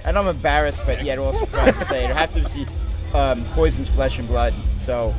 And 0.05 0.17
I'm 0.17 0.27
embarrassed, 0.29 0.83
but 0.87 1.05
yet 1.05 1.19
I'm 1.19 1.25
also 1.25 1.47
proud 1.47 1.75
to 1.75 1.85
say 1.85 2.05
it. 2.05 2.11
I 2.11 2.15
have 2.15 2.33
to 2.35 2.49
see 2.49 2.67
um, 3.15 3.45
Poison's 3.53 3.89
Flesh 3.89 4.19
and 4.19 4.29
Blood. 4.29 4.55
So 4.81 5.15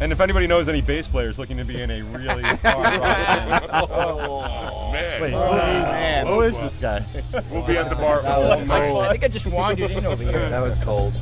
And 0.00 0.12
if 0.12 0.20
anybody 0.20 0.46
knows 0.46 0.68
any 0.68 0.80
bass 0.80 1.06
players 1.06 1.38
looking 1.38 1.58
to 1.58 1.64
be 1.64 1.80
in 1.80 1.90
a 1.90 2.00
really 2.02 2.42
hard 2.64 2.64
rock 2.64 3.00
band, 3.02 3.66
Oh, 3.70 4.90
man. 4.92 5.20
Wait, 5.22 5.30
man. 5.32 6.26
who 6.26 6.40
is 6.40 6.58
this 6.58 6.78
guy? 6.78 7.04
We'll 7.50 7.66
be 7.66 7.76
at 7.76 7.90
the 7.90 7.96
bar. 7.96 8.24
I, 8.24 9.06
I 9.06 9.10
think 9.10 9.24
I 9.24 9.28
just 9.28 9.46
wandered 9.46 9.90
in 9.90 10.06
over 10.06 10.22
here. 10.22 10.48
That 10.48 10.60
was 10.62 10.78
cold. 10.78 11.12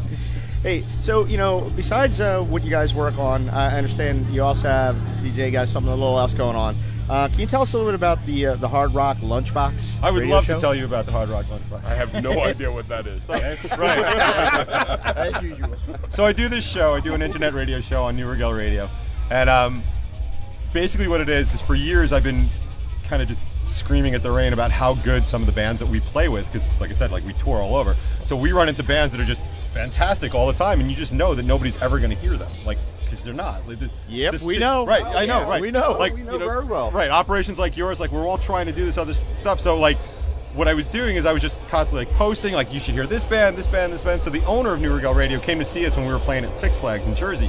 Hey, 0.62 0.84
so 0.98 1.24
you 1.26 1.36
know, 1.36 1.70
besides 1.76 2.20
uh, 2.20 2.40
what 2.42 2.64
you 2.64 2.70
guys 2.70 2.92
work 2.94 3.16
on, 3.18 3.48
I 3.50 3.76
understand 3.76 4.26
you 4.32 4.42
also 4.42 4.66
have 4.68 4.96
DJ 5.20 5.52
guys 5.52 5.70
something 5.70 5.92
a 5.92 5.94
little 5.96 6.18
else 6.18 6.34
going 6.34 6.56
on. 6.56 6.76
Uh, 7.08 7.26
can 7.28 7.40
you 7.40 7.46
tell 7.46 7.62
us 7.62 7.72
a 7.72 7.76
little 7.76 7.90
bit 7.90 7.94
about 7.94 8.24
the 8.26 8.46
uh, 8.46 8.56
the 8.56 8.68
Hard 8.68 8.92
Rock 8.92 9.16
Lunchbox? 9.18 10.02
I 10.02 10.10
would 10.10 10.26
love 10.26 10.44
show? 10.44 10.56
to 10.56 10.60
tell 10.60 10.74
you 10.74 10.84
about 10.84 11.06
the 11.06 11.12
Hard 11.12 11.30
Rock 11.30 11.46
Lunchbox. 11.46 11.82
I 11.84 11.94
have 11.94 12.22
no 12.22 12.40
idea 12.44 12.70
what 12.70 12.86
that 12.88 13.06
is. 13.06 13.24
That's 13.24 13.76
right. 13.78 13.98
So 16.10 16.24
I 16.26 16.32
do 16.32 16.48
this 16.48 16.66
show. 16.66 16.94
I 16.94 17.00
do 17.00 17.14
an 17.14 17.22
internet 17.22 17.54
radio 17.54 17.80
show 17.80 18.04
on 18.04 18.16
New 18.16 18.28
Rigel 18.28 18.52
Radio, 18.52 18.90
and 19.30 19.48
um, 19.48 19.82
basically 20.72 21.08
what 21.08 21.20
it 21.20 21.28
is 21.28 21.54
is 21.54 21.60
for 21.60 21.74
years 21.74 22.12
I've 22.12 22.24
been 22.24 22.46
kind 23.04 23.22
of 23.22 23.28
just 23.28 23.40
screaming 23.68 24.14
at 24.14 24.22
the 24.22 24.30
rain 24.30 24.52
about 24.52 24.70
how 24.70 24.94
good 24.94 25.24
some 25.26 25.42
of 25.42 25.46
the 25.46 25.52
bands 25.52 25.80
that 25.80 25.86
we 25.86 26.00
play 26.00 26.28
with, 26.28 26.46
because 26.46 26.78
like 26.80 26.90
I 26.90 26.94
said, 26.94 27.10
like 27.10 27.24
we 27.24 27.32
tour 27.34 27.58
all 27.58 27.76
over. 27.76 27.96
So 28.24 28.36
we 28.36 28.52
run 28.52 28.68
into 28.68 28.82
bands 28.82 29.12
that 29.12 29.20
are 29.20 29.26
just 29.26 29.40
fantastic 29.72 30.34
all 30.34 30.46
the 30.46 30.52
time, 30.52 30.80
and 30.80 30.90
you 30.90 30.96
just 30.96 31.12
know 31.12 31.34
that 31.34 31.44
nobody's 31.44 31.76
ever 31.78 31.98
going 31.98 32.10
to 32.10 32.16
hear 32.16 32.36
them, 32.36 32.50
like 32.64 32.78
because 33.08 33.24
they're 33.24 33.34
not. 33.34 33.66
Like, 33.68 33.78
the- 33.80 33.90
Yep, 34.08 34.32
this- 34.32 34.42
we 34.42 34.54
the- 34.54 34.60
know. 34.60 34.86
Right, 34.86 35.02
Oh, 35.04 35.10
I 35.10 35.26
know. 35.26 35.40
yeah, 35.40 35.48
Right, 35.48 35.60
we 35.60 35.70
know. 35.70 35.92
Like 35.92 36.14
We 36.14 36.22
know 36.22 36.32
you 36.32 36.38
very 36.38 36.64
well. 36.64 36.90
Right, 36.90 37.10
operations 37.10 37.58
like 37.58 37.76
yours, 37.76 38.00
like 38.00 38.12
we're 38.12 38.26
all 38.26 38.38
trying 38.38 38.66
to 38.66 38.72
do 38.72 38.84
this 38.84 38.98
other 38.98 39.14
stuff. 39.14 39.60
So 39.60 39.76
like. 39.76 39.98
What 40.54 40.66
I 40.66 40.74
was 40.74 40.88
doing 40.88 41.14
is 41.16 41.24
I 41.26 41.32
was 41.32 41.42
just 41.42 41.58
constantly 41.68 42.06
like 42.06 42.14
posting, 42.16 42.54
like 42.54 42.72
you 42.72 42.80
should 42.80 42.94
hear 42.94 43.06
this 43.06 43.22
band, 43.22 43.56
this 43.56 43.66
band, 43.68 43.92
this 43.92 44.02
band. 44.02 44.22
So 44.22 44.30
the 44.30 44.44
owner 44.44 44.72
of 44.72 44.80
New 44.80 44.92
Regal 44.92 45.14
Radio 45.14 45.38
came 45.38 45.58
to 45.60 45.64
see 45.64 45.86
us 45.86 45.94
when 45.94 46.04
we 46.06 46.12
were 46.12 46.18
playing 46.18 46.44
at 46.44 46.56
Six 46.56 46.76
Flags 46.76 47.06
in 47.06 47.14
Jersey, 47.14 47.48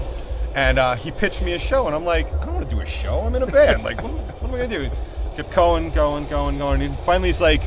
and 0.54 0.78
uh, 0.78 0.96
he 0.96 1.10
pitched 1.10 1.42
me 1.42 1.54
a 1.54 1.60
show, 1.60 1.88
and 1.88 1.96
I'm 1.96 2.04
like, 2.06 2.32
I 2.36 2.46
don't 2.46 2.56
want 2.56 2.70
to 2.70 2.76
do 2.76 2.82
a 2.82 2.86
show. 2.86 3.22
I'm 3.22 3.34
in 3.34 3.42
a 3.42 3.48
band. 3.48 3.84
Like, 3.84 4.04
what, 4.04 4.12
what 4.12 4.50
am 4.50 4.54
I 4.54 4.58
gonna 4.68 4.90
do? 4.90 4.92
Kept 5.38 5.56
going, 5.56 5.90
going, 5.92 6.28
going, 6.28 6.58
going. 6.60 6.82
And 6.84 6.96
finally, 7.00 7.30
he's 7.30 7.42
like, 7.42 7.64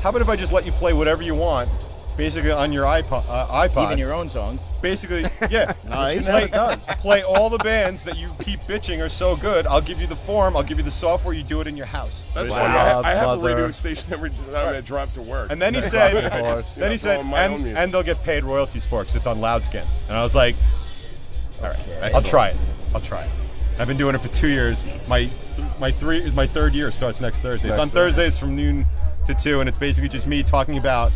How 0.00 0.10
about 0.10 0.22
if 0.22 0.28
I 0.30 0.36
just 0.36 0.52
let 0.52 0.64
you 0.64 0.72
play 0.72 0.92
whatever 0.94 1.22
you 1.22 1.34
want, 1.34 1.68
basically 2.16 2.50
on 2.50 2.72
your 2.72 2.84
iPod? 2.84 3.24
Uh, 3.28 3.46
iPod. 3.68 3.86
Even 3.86 3.98
your 3.98 4.12
own 4.12 4.28
songs. 4.28 4.62
Basically, 4.80 5.22
yeah. 5.50 5.72
Nice. 5.86 6.26
Play, 6.26 6.48
play 7.00 7.22
all 7.22 7.50
the 7.50 7.58
bands 7.58 8.02
that 8.04 8.16
you 8.16 8.34
keep 8.40 8.60
bitching 8.62 9.04
are 9.04 9.08
so 9.08 9.36
good. 9.36 9.66
I'll 9.66 9.80
give 9.80 10.00
you 10.00 10.06
the 10.06 10.16
form. 10.16 10.56
I'll 10.56 10.62
give 10.62 10.78
you 10.78 10.84
the 10.84 10.90
software. 10.90 11.34
You 11.34 11.42
do 11.42 11.60
it 11.60 11.66
in 11.66 11.76
your 11.76 11.86
house. 11.86 12.26
That's 12.34 12.50
Wow. 12.50 12.56
funny. 12.58 12.74
I, 13.08 13.12
I 13.12 13.14
have 13.14 13.38
a 13.38 13.42
radio 13.42 13.70
station 13.70 14.12
every 14.12 14.30
time 14.30 14.74
I 14.74 14.80
drive 14.80 15.12
to 15.14 15.22
work. 15.22 15.50
And 15.50 15.60
then 15.60 15.74
he 15.74 15.82
said, 15.82 16.64
then 16.76 16.90
he 16.90 16.96
said, 16.96 17.20
on 17.20 17.26
my 17.26 17.46
own 17.46 17.66
and, 17.66 17.78
and 17.78 17.94
they'll 17.94 18.02
get 18.02 18.22
paid 18.22 18.44
royalties 18.44 18.84
for 18.86 19.00
it 19.00 19.04
because 19.04 19.16
it's 19.16 19.26
on 19.26 19.40
Loudskin. 19.40 19.86
And 20.08 20.16
I 20.16 20.22
was 20.22 20.34
like, 20.34 20.56
all 21.62 21.68
right, 21.68 22.14
I'll 22.14 22.22
try 22.22 22.48
it. 22.48 22.56
I'll 22.94 23.00
try 23.00 23.24
it. 23.24 23.30
I've 23.78 23.88
been 23.88 23.96
doing 23.96 24.14
it 24.14 24.20
for 24.20 24.28
two 24.28 24.48
years. 24.48 24.86
My 25.08 25.20
th- 25.56 25.68
my 25.80 25.90
three 25.90 26.30
my 26.32 26.46
third 26.46 26.74
year 26.74 26.90
starts 26.90 27.20
next 27.20 27.38
Thursday. 27.40 27.68
It's 27.68 27.78
Next 27.78 27.80
on 27.80 27.88
Thursdays 27.88 28.36
from 28.38 28.54
noon 28.54 28.86
to 29.26 29.34
two, 29.34 29.60
and 29.60 29.68
it's 29.68 29.78
basically 29.78 30.10
just 30.10 30.26
me 30.26 30.42
talking 30.42 30.76
about 30.76 31.10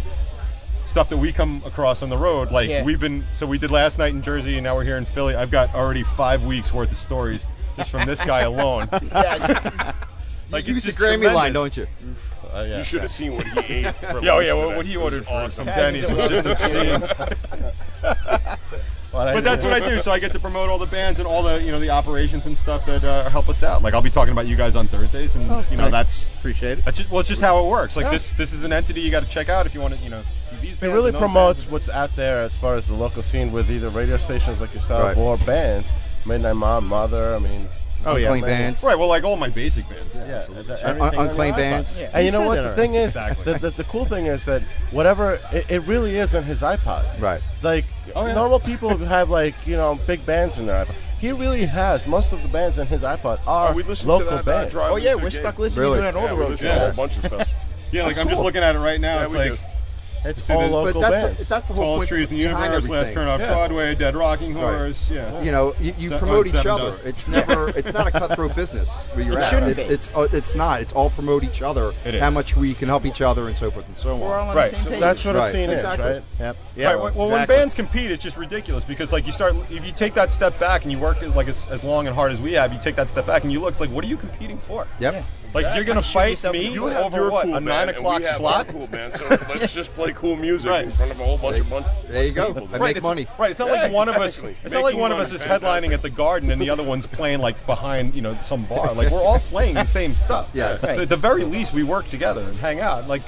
stuff 0.87 1.09
that 1.11 1.19
we 1.19 1.33
come 1.33 1.63
across 1.67 2.03
on 2.03 2.09
the 2.09 2.17
road. 2.17 2.51
Like 2.51 2.71
Yeah. 2.71 2.83
we've 2.83 2.99
been, 3.01 3.25
so 3.35 3.47
we 3.47 3.59
did 3.59 3.71
last 3.71 3.99
night 3.99 4.15
in 4.15 4.23
Jersey, 4.23 4.55
and 4.57 4.65
now 4.65 4.75
we're 4.77 4.85
here 4.85 4.97
in 4.97 5.05
Philly. 5.05 5.35
I've 5.35 5.51
got 5.51 5.75
already 5.75 6.03
five 6.03 6.45
weeks 6.45 6.73
worth 6.73 6.91
of 6.93 6.99
stories 6.99 7.47
just 7.77 7.91
from 7.91 8.07
this 8.07 8.25
guy 8.25 8.41
alone. 8.41 8.89
Like 10.49 10.69
you 10.69 10.77
it's 10.77 10.87
use 10.87 10.95
the 10.95 11.03
Grammy 11.03 11.35
line, 11.35 11.53
don't 11.53 11.77
you? 11.77 11.89
Uh, 12.55 12.65
yeah. 12.69 12.79
you 12.79 12.85
should 12.85 13.01
have 13.03 13.11
seen 13.11 13.35
what 13.35 13.45
he 13.49 13.59
ate. 13.85 13.93
For 14.01 14.23
Yeah, 14.23 14.35
oh 14.35 14.39
yeah, 14.39 14.53
what, 14.53 14.77
what 14.77 14.87
he 14.87 14.95
It 14.95 14.97
ordered 14.97 15.27
was 15.27 15.29
for 15.29 15.63
awesome. 15.63 15.67
Denny's 15.67 16.09
was 16.09 16.31
just 16.31 16.47
obscene. 16.47 17.01
But 19.13 19.41
that's 19.45 19.65
what 19.65 19.73
I 19.73 19.81
do. 19.81 19.99
So 19.99 20.13
I 20.13 20.19
get 20.19 20.33
to 20.33 20.39
promote 20.39 20.69
all 20.69 20.79
the 20.79 20.87
bands 20.87 21.19
and 21.19 21.27
all 21.27 21.43
the 21.43 21.63
you 21.63 21.73
know 21.73 21.81
the 21.81 21.91
operations 21.91 22.47
and 22.47 22.57
stuff 22.57 22.85
that 22.87 23.03
uh, 23.03 23.29
help 23.31 23.49
us 23.49 23.63
out. 23.63 23.83
Like 23.83 23.95
I'll 23.95 24.03
be 24.03 24.11
talking 24.11 24.33
about 24.33 24.47
you 24.47 24.57
guys 24.57 24.77
on 24.77 24.89
Thursdays, 24.89 25.35
and 25.35 25.67
you 25.71 25.77
know 25.77 25.91
that's 25.91 26.29
Appreciate 26.29 26.79
it. 26.79 26.85
that's 26.85 26.99
just 26.99 27.11
well, 27.11 27.21
it's 27.21 27.29
just 27.29 27.41
how 27.41 27.65
it 27.65 27.69
works. 27.69 27.97
Like 27.97 28.11
this 28.11 28.33
this 28.35 28.53
is 28.53 28.63
an 28.63 28.73
entity 28.73 29.01
you 29.01 29.11
got 29.11 29.25
to 29.25 29.29
check 29.29 29.49
out 29.49 29.67
if 29.67 29.75
you 29.75 29.81
want 29.81 29.97
to 29.97 30.01
you 30.01 30.11
know 30.11 30.23
see 30.51 30.57
these 30.63 30.77
It 30.83 30.87
really 30.89 31.13
promotes 31.13 31.69
what's 31.71 31.89
out 31.89 32.15
there 32.17 32.41
as 32.43 32.57
far 32.57 32.75
as 32.77 32.87
the 32.87 32.95
local 32.95 33.23
scene 33.23 33.53
with 33.53 33.71
either 33.71 33.89
radio 33.91 34.17
stations 34.17 34.61
like 34.61 34.75
yourself 34.75 35.03
Right. 35.03 35.17
or 35.17 35.37
bands. 35.39 35.93
Midnight 36.25 36.57
Mom, 36.57 36.87
Mother. 36.87 37.35
I 37.35 37.39
mean, 37.39 37.69
Oh 38.05 38.15
yeah. 38.17 38.27
Unclaimed 38.33 38.47
bands. 38.47 38.83
right. 38.85 38.97
Well, 38.97 39.09
like 39.09 39.25
all 39.25 39.37
my 39.37 39.49
basic 39.49 39.89
bands. 39.89 40.15
Yeah. 40.15 40.27
yeah, 40.29 40.35
absolutely. 40.37 40.75
the- 40.77 41.03
Un- 41.03 41.15
unclaimed 41.19 41.57
bands. 41.57 41.97
Yeah. 41.99 42.11
And 42.13 42.25
you 42.27 42.33
You 42.33 42.39
know 42.39 42.47
what? 42.47 42.63
The 42.63 42.75
thing 42.77 42.95
is, 42.95 43.07
Exactly. 43.09 43.53
the, 43.53 43.59
the, 43.59 43.71
the 43.71 43.85
cool 43.85 44.05
thing 44.05 44.27
is 44.27 44.45
that 44.45 44.63
whatever 44.93 45.41
it, 45.53 45.67
it 45.69 45.81
really 45.83 46.17
is 46.17 46.33
in 46.35 46.45
his 46.45 46.63
iPod. 46.63 47.21
Right. 47.21 47.41
Like 47.63 47.85
Oh, 48.15 48.27
yeah. 48.27 48.35
normal 48.35 48.61
people 48.61 48.97
have 48.97 49.29
like 49.31 49.55
you 49.67 49.77
know 49.77 49.99
big 50.07 50.25
bands 50.25 50.59
in 50.59 50.67
their 50.67 50.85
iPod. 50.85 50.95
He 51.19 51.33
really 51.33 51.65
has 51.65 52.07
most 52.07 52.33
of 52.33 52.43
the 52.43 52.49
bands 52.49 52.79
in 52.79 52.87
his 52.87 53.03
iPod 53.03 53.41
are 53.47 53.71
Oh, 53.71 53.73
we 53.73 53.83
listened 53.83 54.11
local 54.11 54.27
to 54.29 54.35
that 54.37 54.41
uh, 54.41 54.43
bands. 54.43 54.73
drive 54.73 54.93
Oh 54.93 54.97
yeah, 54.97 55.15
we're 55.15 55.31
stuck 55.31 55.59
listening 55.59 55.83
Really? 55.91 56.01
to 56.03 56.07
it 56.07 56.09
on 56.09 56.17
all 56.17 56.23
Yeah, 56.25 56.31
the 56.31 56.37
road. 56.37 56.51
listened 56.51 56.79
to 56.81 56.91
a 56.91 56.93
bunch 56.93 57.17
of 57.17 57.25
stuff. 57.25 57.49
Yeah, 57.91 58.03
like 58.03 58.15
That's 58.15 58.19
I'm 58.19 58.29
just 58.29 58.43
looking 58.43 58.63
at 58.63 58.75
it 58.77 58.79
right 58.81 59.01
now. 59.01 59.17
Yeah, 59.21 59.25
it's 59.25 59.35
like 59.35 59.53
do. 59.53 59.59
It's 60.27 60.43
See, 60.43 60.53
all 60.53 60.61
the- 60.63 60.67
local 60.69 61.01
but 61.01 61.11
that's 61.11 61.23
bands. 61.25 61.49
that's 61.49 61.69
the 61.69 61.75
whole 61.75 61.85
Tallest 61.85 61.99
point 62.01 62.09
Trees 62.09 62.31
in 62.31 62.37
the 62.39 62.43
behind 62.49 62.65
Universe, 62.73 62.89
Last. 62.89 63.13
Turn 63.15 63.29
Off 63.29 63.41
Yeah. 63.41 63.53
Broadway, 63.53 63.95
Dead 63.95 64.17
Rocking 64.17 64.55
Horse. 64.55 65.09
Yeah. 65.11 65.41
You 65.43 65.53
know, 65.53 65.75
you, 65.81 65.95
you 65.99 66.09
Se- 66.09 66.19
promote 66.19 66.47
each 66.49 66.55
other. 66.57 66.65
dozen. 66.91 67.07
It's 67.07 67.29
never, 67.29 67.69
it's 67.71 67.93
not 67.93 68.07
a 68.09 68.11
cutthroat 68.11 68.57
business 68.57 69.09
where 69.15 69.25
you're 69.25 69.39
It 69.39 69.43
at. 69.45 69.51
shouldn't 69.51 69.73
It's, 69.73 69.85
be. 69.85 69.95
it's, 69.95 70.11
uh, 70.15 70.29
it's 70.33 70.55
not. 70.55 70.81
It's 70.81 70.93
all 70.93 71.11
promote 71.11 71.45
each 71.45 71.63
other. 71.63 71.95
It 72.05 72.15
How 72.15 72.29
is. 72.29 72.35
much 72.35 72.57
we 72.57 72.75
can 72.75 72.89
help 72.89 73.07
each 73.07 73.21
other 73.21 73.47
and 73.47 73.57
so 73.57 73.71
forth 73.71 73.87
and 73.87 73.97
so 73.97 74.15
on. 74.15 74.21
We're 74.21 74.27
all 74.37 74.43
on. 74.43 74.49
on 74.49 74.57
Right, 74.57 74.71
the 74.71 74.77
same 74.77 74.85
so 74.85 74.91
page. 74.91 75.01
That's 75.01 75.25
what 75.25 75.37
a 75.37 75.39
Right, 75.39 75.53
scene 75.53 75.71
exactly. 75.71 76.07
is, 76.07 76.15
right? 76.17 76.25
Yep. 76.41 76.57
right. 76.87 76.99
Well, 77.01 77.13
well, 77.15 77.31
when 77.31 77.47
bands 77.47 77.75
compete, 77.75 78.11
it's 78.11 78.23
just 78.23 78.37
ridiculous 78.37 78.85
because 78.85 79.13
like 79.13 79.27
you 79.27 79.33
start 79.33 79.55
if 79.71 79.87
you 79.87 79.93
take 79.93 80.15
that 80.15 80.33
step 80.33 80.59
back 80.59 80.83
and 80.83 80.91
you 80.93 80.99
work 80.99 81.19
like 81.35 81.49
as, 81.49 81.67
as 81.69 81.85
long 81.85 82.07
and 82.07 82.15
hard 82.17 82.33
as 82.33 82.41
we 82.41 82.53
have, 82.55 82.73
you 82.73 82.81
take 82.83 82.97
that 82.97 83.09
step 83.11 83.27
back 83.27 83.45
and 83.45 83.53
you 83.53 83.61
look 83.61 83.71
it's 83.71 83.81
like 83.81 83.91
what 83.91 84.05
are 84.05 84.09
you 84.09 84.17
competing 84.17 84.59
for? 84.59 84.87
Yep. 85.01 85.25
Like 85.55 85.75
you're 85.75 85.85
gonna 85.85 86.03
fight 86.03 86.43
me 86.53 86.69
You 86.73 86.81
foot. 86.83 86.93
have 86.93 87.05
over 87.07 87.17
your 87.17 87.31
what 87.31 87.45
cool 87.45 87.53
a 87.55 87.57
band, 87.57 87.65
nine 87.67 87.89
and 87.89 87.97
o'clock 87.99 88.19
we 88.21 88.25
have 88.27 88.37
slot? 88.37 88.67
Our 88.67 88.73
cool 88.73 88.87
band, 88.87 89.17
so 89.17 89.27
let's 89.29 89.73
just 89.73 89.95
play 89.95 90.13
cool 90.13 90.37
music 90.37 90.71
Right. 90.71 90.85
in 90.85 90.93
front 90.93 91.13
of 91.13 91.21
a 91.21 91.25
whole 91.25 91.39
bunch 91.39 91.59
of 91.59 91.71
bunch. 91.71 91.87
There 92.09 92.25
you 92.25 92.33
go. 92.33 92.53
people. 92.53 92.69
I 92.73 92.73
Right, 92.73 92.81
make 92.83 92.97
it's, 92.99 93.05
money. 93.05 93.27
Right, 93.39 93.51
it's 93.51 93.59
not 93.59 93.69
Yeah, 93.69 93.83
like 93.85 93.93
one 93.93 94.09
of 94.09 94.17
us. 94.17 94.35
exactly. 94.39 94.57
It's 94.65 94.73
not 94.75 94.83
like 94.83 94.93
Making 94.93 95.01
one 95.01 95.13
of 95.13 95.19
money, 95.19 95.27
us 95.29 95.33
is 95.33 95.43
fantastic. 95.43 95.69
headlining 95.91 95.95
at 95.95 96.03
the 96.03 96.11
Garden 96.11 96.51
and 96.51 96.61
the 96.61 96.69
other 96.71 96.83
one's 96.83 97.07
playing 97.07 97.41
like 97.41 97.65
behind, 97.67 98.15
you 98.15 98.23
know, 98.23 98.37
some 98.43 98.65
bar. 98.65 98.93
Like 98.93 99.11
we're 99.11 99.23
all 99.23 99.41
playing 99.41 99.75
the 99.75 99.85
same 99.87 100.15
stuff. 100.15 100.49
Yes. 100.53 100.83
So 100.83 100.89
At 101.01 101.09
the 101.09 101.17
very 101.17 101.45
least, 101.45 101.73
we 101.73 101.83
work 101.83 102.09
together 102.11 102.43
and 102.43 102.57
hang 102.59 102.81
out. 102.81 103.09
Like, 103.09 103.23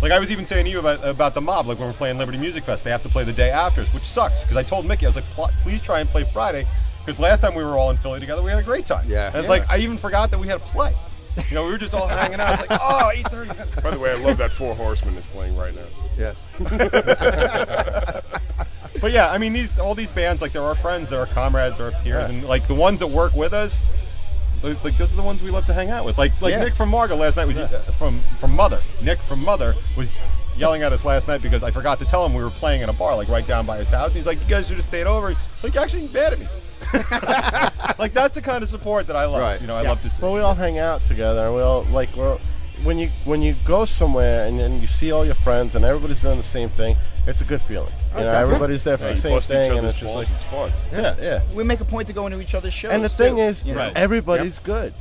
like 0.00 0.12
I 0.12 0.18
was 0.18 0.30
even 0.30 0.46
saying 0.46 0.64
to 0.64 0.70
you 0.70 0.78
about 0.78 1.04
about 1.06 1.34
the 1.34 1.40
mob. 1.40 1.66
Like 1.66 1.78
when 1.78 1.88
we're 1.88 1.94
playing 1.94 2.18
Liberty 2.18 2.38
Music 2.38 2.64
Fest, 2.64 2.84
they 2.84 2.90
have 2.90 3.02
to 3.02 3.08
play 3.08 3.24
the 3.24 3.32
day 3.32 3.50
after, 3.50 3.84
which 3.86 4.04
sucks. 4.04 4.42
Because 4.42 4.56
I 4.56 4.62
told 4.62 4.86
Mickey, 4.86 5.06
I 5.06 5.08
was 5.08 5.16
like, 5.16 5.28
"Pl- 5.32 5.50
please 5.62 5.80
try 5.82 6.00
and 6.00 6.08
play 6.08 6.24
Friday. 6.32 6.66
Because 7.04 7.18
last 7.18 7.40
time 7.40 7.54
we 7.54 7.64
were 7.64 7.76
all 7.78 7.90
in 7.90 7.96
Philly 7.96 8.20
together, 8.20 8.42
we 8.42 8.50
had 8.50 8.58
a 8.60 8.62
great 8.62 8.84
time. 8.86 9.06
Yeah. 9.08 9.26
And 9.28 9.36
it's 9.36 9.44
Yeah. 9.46 9.50
like 9.50 9.70
I 9.70 9.78
even 9.78 9.96
forgot 9.98 10.30
that 10.30 10.38
we 10.38 10.46
had 10.46 10.56
a 10.56 10.60
play. 10.60 10.94
You 11.36 11.54
know, 11.54 11.64
we 11.64 11.70
were 11.70 11.78
just 11.78 11.94
all 11.94 12.08
hanging 12.08 12.40
out. 12.40 12.60
It's 12.60 12.68
like, 12.70 12.80
oh, 12.82 13.10
8:30. 13.14 13.82
By 13.82 13.90
the 13.90 13.98
way, 13.98 14.10
I 14.10 14.14
love 14.14 14.38
that 14.38 14.52
Four 14.52 14.74
Horsemen 14.74 15.16
is 15.16 15.26
playing 15.26 15.56
right 15.56 15.74
now. 15.74 15.86
Yes. 16.16 16.36
But 19.00 19.12
yeah, 19.12 19.30
I 19.30 19.38
mean, 19.38 19.52
these 19.52 19.78
all 19.78 19.94
these 19.94 20.10
bands, 20.10 20.42
like 20.42 20.52
they're 20.52 20.62
our 20.62 20.74
friends, 20.74 21.08
they're 21.08 21.20
our 21.20 21.26
comrades, 21.26 21.78
they're 21.78 21.92
our 21.94 22.02
peers, 22.02 22.28
and 22.28 22.42
like 22.44 22.66
the 22.66 22.74
ones 22.74 22.98
that 22.98 23.06
work 23.06 23.34
with 23.34 23.52
us, 23.52 23.82
like 24.62 24.82
like, 24.82 24.96
those 24.96 25.12
are 25.12 25.16
the 25.16 25.22
ones 25.22 25.40
we 25.42 25.50
love 25.50 25.66
to 25.66 25.72
hang 25.72 25.90
out 25.90 26.04
with. 26.04 26.18
Like 26.18 26.40
like 26.42 26.50
Yeah. 26.52 26.64
Nick 26.64 26.74
from 26.74 26.88
Margo 26.88 27.14
last 27.14 27.36
night 27.36 27.46
was 27.46 27.58
uh, 27.58 27.68
from 27.96 28.20
from 28.38 28.56
Mother. 28.56 28.82
Nick 29.00 29.20
from 29.20 29.44
Mother 29.44 29.76
was 29.96 30.18
yelling 30.58 30.82
at 30.82 30.92
us 30.92 31.04
last 31.04 31.28
night 31.28 31.40
because 31.40 31.62
I 31.62 31.70
forgot 31.70 31.98
to 32.00 32.04
tell 32.04 32.24
him 32.26 32.34
we 32.34 32.42
were 32.42 32.50
playing 32.50 32.82
in 32.82 32.88
a 32.88 32.92
bar 32.92 33.14
like 33.16 33.28
right 33.28 33.46
down 33.46 33.64
by 33.66 33.78
his 33.78 33.90
house. 33.90 34.08
And 34.12 34.16
he's 34.16 34.26
like, 34.26 34.40
"You 34.40 34.46
guys 34.46 34.66
should 34.68 34.76
have 34.76 34.84
stayed 34.84 35.06
over." 35.06 35.34
Like, 35.62 35.74
you're 35.74 35.82
actually 35.82 36.06
bad 36.08 36.32
at 36.34 36.38
me. 36.40 36.48
like 37.98 38.12
that's 38.14 38.34
the 38.34 38.42
kind 38.42 38.62
of 38.62 38.68
support 38.68 39.06
that 39.06 39.16
I 39.16 39.24
love. 39.26 39.40
Right. 39.40 39.60
You 39.60 39.66
know, 39.66 39.76
I 39.76 39.82
Yeah. 39.82 39.90
love 39.90 40.02
to 40.02 40.10
see. 40.10 40.22
Well, 40.22 40.32
we 40.32 40.40
all 40.40 40.54
hang 40.54 40.78
out 40.78 41.04
together, 41.06 41.46
and 41.46 41.54
we 41.54 41.62
all 41.62 41.84
like 41.84 42.14
we're 42.16 42.38
when 42.84 42.98
you 42.98 43.10
when 43.24 43.42
you 43.42 43.56
go 43.64 43.84
somewhere 43.84 44.46
and 44.46 44.58
then 44.58 44.80
you 44.80 44.86
see 44.86 45.10
all 45.10 45.24
your 45.24 45.34
friends 45.34 45.74
and 45.74 45.84
everybody's 45.84 46.20
doing 46.20 46.36
the 46.36 46.42
same 46.44 46.68
thing. 46.70 46.96
It's 47.26 47.40
a 47.40 47.44
good 47.44 47.60
feeling. 47.62 47.92
Oh, 48.14 48.18
you 48.20 48.24
know, 48.24 48.30
definitely. 48.30 48.42
everybody's 48.54 48.82
there 48.84 48.96
for 48.98 49.04
Yeah, 49.04 49.10
the 49.14 49.16
same 49.16 49.40
thing, 49.40 49.78
and 49.78 49.86
it's 49.86 49.98
just 49.98 50.14
balls, 50.14 50.30
like 50.30 50.36
it's 50.40 50.44
fun. 50.50 50.72
yeah, 50.92 51.16
yeah. 51.20 51.42
We 51.54 51.64
make 51.64 51.80
a 51.80 51.84
point 51.84 52.06
to 52.08 52.12
go 52.14 52.26
into 52.26 52.40
each 52.40 52.54
other's 52.54 52.72
shows. 52.72 52.92
And 52.92 53.04
the 53.04 53.08
thing 53.08 53.34
too, 53.36 53.42
is, 53.42 53.64
you 53.64 53.74
know? 53.74 53.80
Right. 53.80 53.92
everybody's 53.96 54.58
good. 54.60 54.94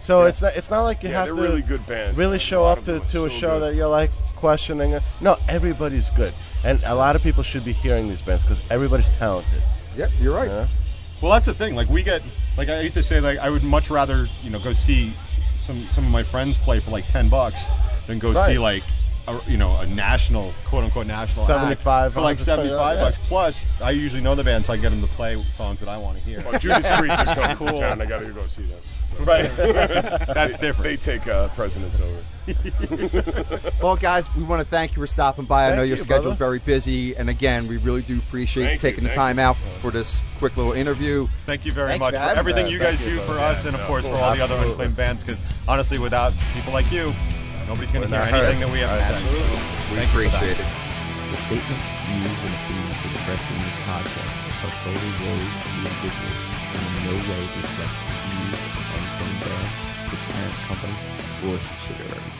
So 0.00 0.22
it's 0.24 0.40
not 0.42 0.54
it's 0.56 0.70
not 0.70 0.82
like 0.82 1.02
you 1.02 1.08
Yeah, 1.10 1.20
have 1.20 1.26
to 1.28 1.34
really 1.34 1.62
good 1.62 1.86
bands. 1.86 2.16
really 2.16 2.38
show 2.38 2.64
up 2.64 2.84
to, 2.84 3.00
to 3.00 3.24
a 3.24 3.28
so 3.30 3.36
show 3.36 3.58
good. 3.58 3.72
that 3.72 3.74
you're 3.74 3.88
like 3.88 4.10
questioning. 4.48 4.92
it. 4.92 5.02
No, 5.22 5.38
everybody's 5.48 6.10
good, 6.10 6.34
and 6.64 6.78
a 6.84 6.94
lot 6.94 7.16
of 7.16 7.22
people 7.22 7.42
should 7.42 7.64
be 7.64 7.72
hearing 7.72 8.10
these 8.10 8.20
bands 8.20 8.42
because 8.44 8.60
everybody's 8.68 9.08
talented. 9.08 9.62
Yep. 9.96 10.10
You're 10.20 10.34
right. 10.34 10.48
Yeah. 10.50 10.68
Well, 11.22 11.32
that's 11.32 11.46
the 11.46 11.54
thing. 11.54 11.74
Like 11.74 11.88
we 11.88 12.02
get, 12.02 12.20
like 12.58 12.68
I 12.68 12.80
used 12.80 12.94
to 12.96 13.02
say, 13.02 13.20
like 13.20 13.38
I 13.38 13.48
would 13.48 13.62
much 13.62 13.88
rather 13.88 14.28
you 14.42 14.50
know 14.50 14.58
go 14.58 14.74
see 14.74 15.14
some 15.56 15.88
some 15.88 16.04
of 16.04 16.10
my 16.10 16.22
friends 16.22 16.58
play 16.58 16.78
for 16.78 16.90
like 16.90 17.08
ten 17.08 17.30
bucks 17.30 17.64
than 18.06 18.18
go 18.18 18.32
Right. 18.32 18.46
see 18.52 18.58
like 18.58 18.82
a, 19.26 19.40
you 19.46 19.56
know 19.56 19.76
a 19.76 19.86
national 19.86 20.52
quote 20.66 20.84
unquote 20.84 21.06
national 21.06 21.46
75, 21.46 22.12
for 22.14 22.20
like 22.20 22.38
120, 22.38 22.44
seventy 22.44 22.70
five 22.76 22.98
yeah. 22.98 23.04
bucks. 23.04 23.18
Plus, 23.28 23.64
I 23.80 23.90
usually 23.92 24.22
know 24.22 24.34
the 24.34 24.44
band, 24.44 24.64
so 24.64 24.72
I 24.72 24.76
get 24.76 24.90
them 24.90 25.00
to 25.00 25.06
play 25.08 25.42
songs 25.56 25.80
that 25.80 25.88
I 25.88 25.96
want 25.96 26.18
to 26.18 26.24
hear. 26.24 26.42
Well, 26.42 26.58
Judas 26.58 26.86
Priest 26.98 27.20
is 27.20 27.30
coming 27.34 27.56
Cool. 27.56 27.66
to 27.68 27.80
town. 27.80 28.00
I 28.02 28.06
got 28.06 28.20
to 28.20 28.26
go 28.32 28.46
see 28.46 28.62
them. 28.62 28.78
right, 29.20 29.50
that's 29.56 30.56
They 30.56 30.66
different. 30.66 30.82
They 30.82 30.96
take 30.96 31.26
uh, 31.28 31.48
precedence 31.48 32.00
over. 32.00 32.18
Well, 33.82 33.96
guys, 33.96 34.34
we 34.34 34.42
want 34.42 34.60
to 34.62 34.66
thank 34.68 34.92
you 34.92 34.96
for 35.02 35.06
stopping 35.06 35.44
by. 35.44 35.64
I 35.64 35.68
Thank 35.68 35.76
know 35.78 35.82
your 35.82 35.96
you, 35.96 36.02
schedule's 36.02 36.36
brother. 36.36 36.36
very 36.38 36.58
busy, 36.58 37.14
and 37.16 37.28
again, 37.28 37.68
we 37.68 37.76
really 37.76 38.00
do 38.02 38.18
appreciate 38.18 38.64
Thank 38.64 38.82
you, 38.82 38.90
taking 38.90 39.04
the 39.04 39.10
time 39.14 39.36
you. 39.38 39.44
out 39.44 39.56
for 39.78 39.90
this 39.90 40.20
quick 40.38 40.56
little 40.56 40.72
interview. 40.72 41.28
Thank 41.46 41.64
you 41.66 41.72
very 41.72 41.90
Thanks 41.90 42.00
much 42.00 42.14
for 42.14 42.20
for 42.20 42.26
everything 42.26 42.64
us. 42.66 42.70
you 42.70 42.78
Thank 42.78 42.98
guys 42.98 43.06
you, 43.08 43.16
do 43.16 43.20
for 43.20 43.26
brother. 43.34 43.40
us, 43.40 43.64
and 43.66 43.74
of 43.74 43.80
no, 43.82 43.86
course 43.86 44.04
for 44.06 44.12
cool. 44.12 44.20
all 44.22 44.34
the 44.34 44.42
other 44.42 44.54
Absolutely. 44.54 44.70
unclaimed 44.86 44.96
bands. 44.96 45.22
Because 45.22 45.42
honestly, 45.68 45.98
without 45.98 46.32
people 46.54 46.72
like 46.72 46.90
you, 46.90 47.12
nobody's 47.66 47.90
going 47.90 48.08
to 48.08 48.12
hear 48.12 48.24
anything 48.28 48.60
that 48.60 48.70
we 48.70 48.80
have 48.80 48.92
to 48.92 49.04
say. 49.04 49.18
We 49.90 49.98
Thank 49.98 50.10
appreciate 50.10 50.58
it. 50.58 50.68
The 51.30 51.38
statements, 51.40 51.86
views, 52.06 52.40
and 52.46 52.54
opinions 52.54 53.02
expressed 53.04 53.46
in 53.50 53.58
this 53.58 53.78
podcast 53.88 54.34
are 54.64 54.74
solely 54.84 55.12
those 55.24 55.52
of 55.52 55.70
the 55.72 55.82
individuals 55.82 56.42
and 56.74 56.82
in 56.84 57.02
no 57.10 57.14
way 57.18 57.42
reflect 57.58 57.94
the 58.06 58.16
views 58.22 58.60
of 58.64 58.84
Unclaimed 58.94 59.40
Bands, 59.44 59.80
its 60.14 60.24
parent 60.30 60.56
company, 60.68 60.96
or 61.48 61.58
subsidiaries. 61.58 62.33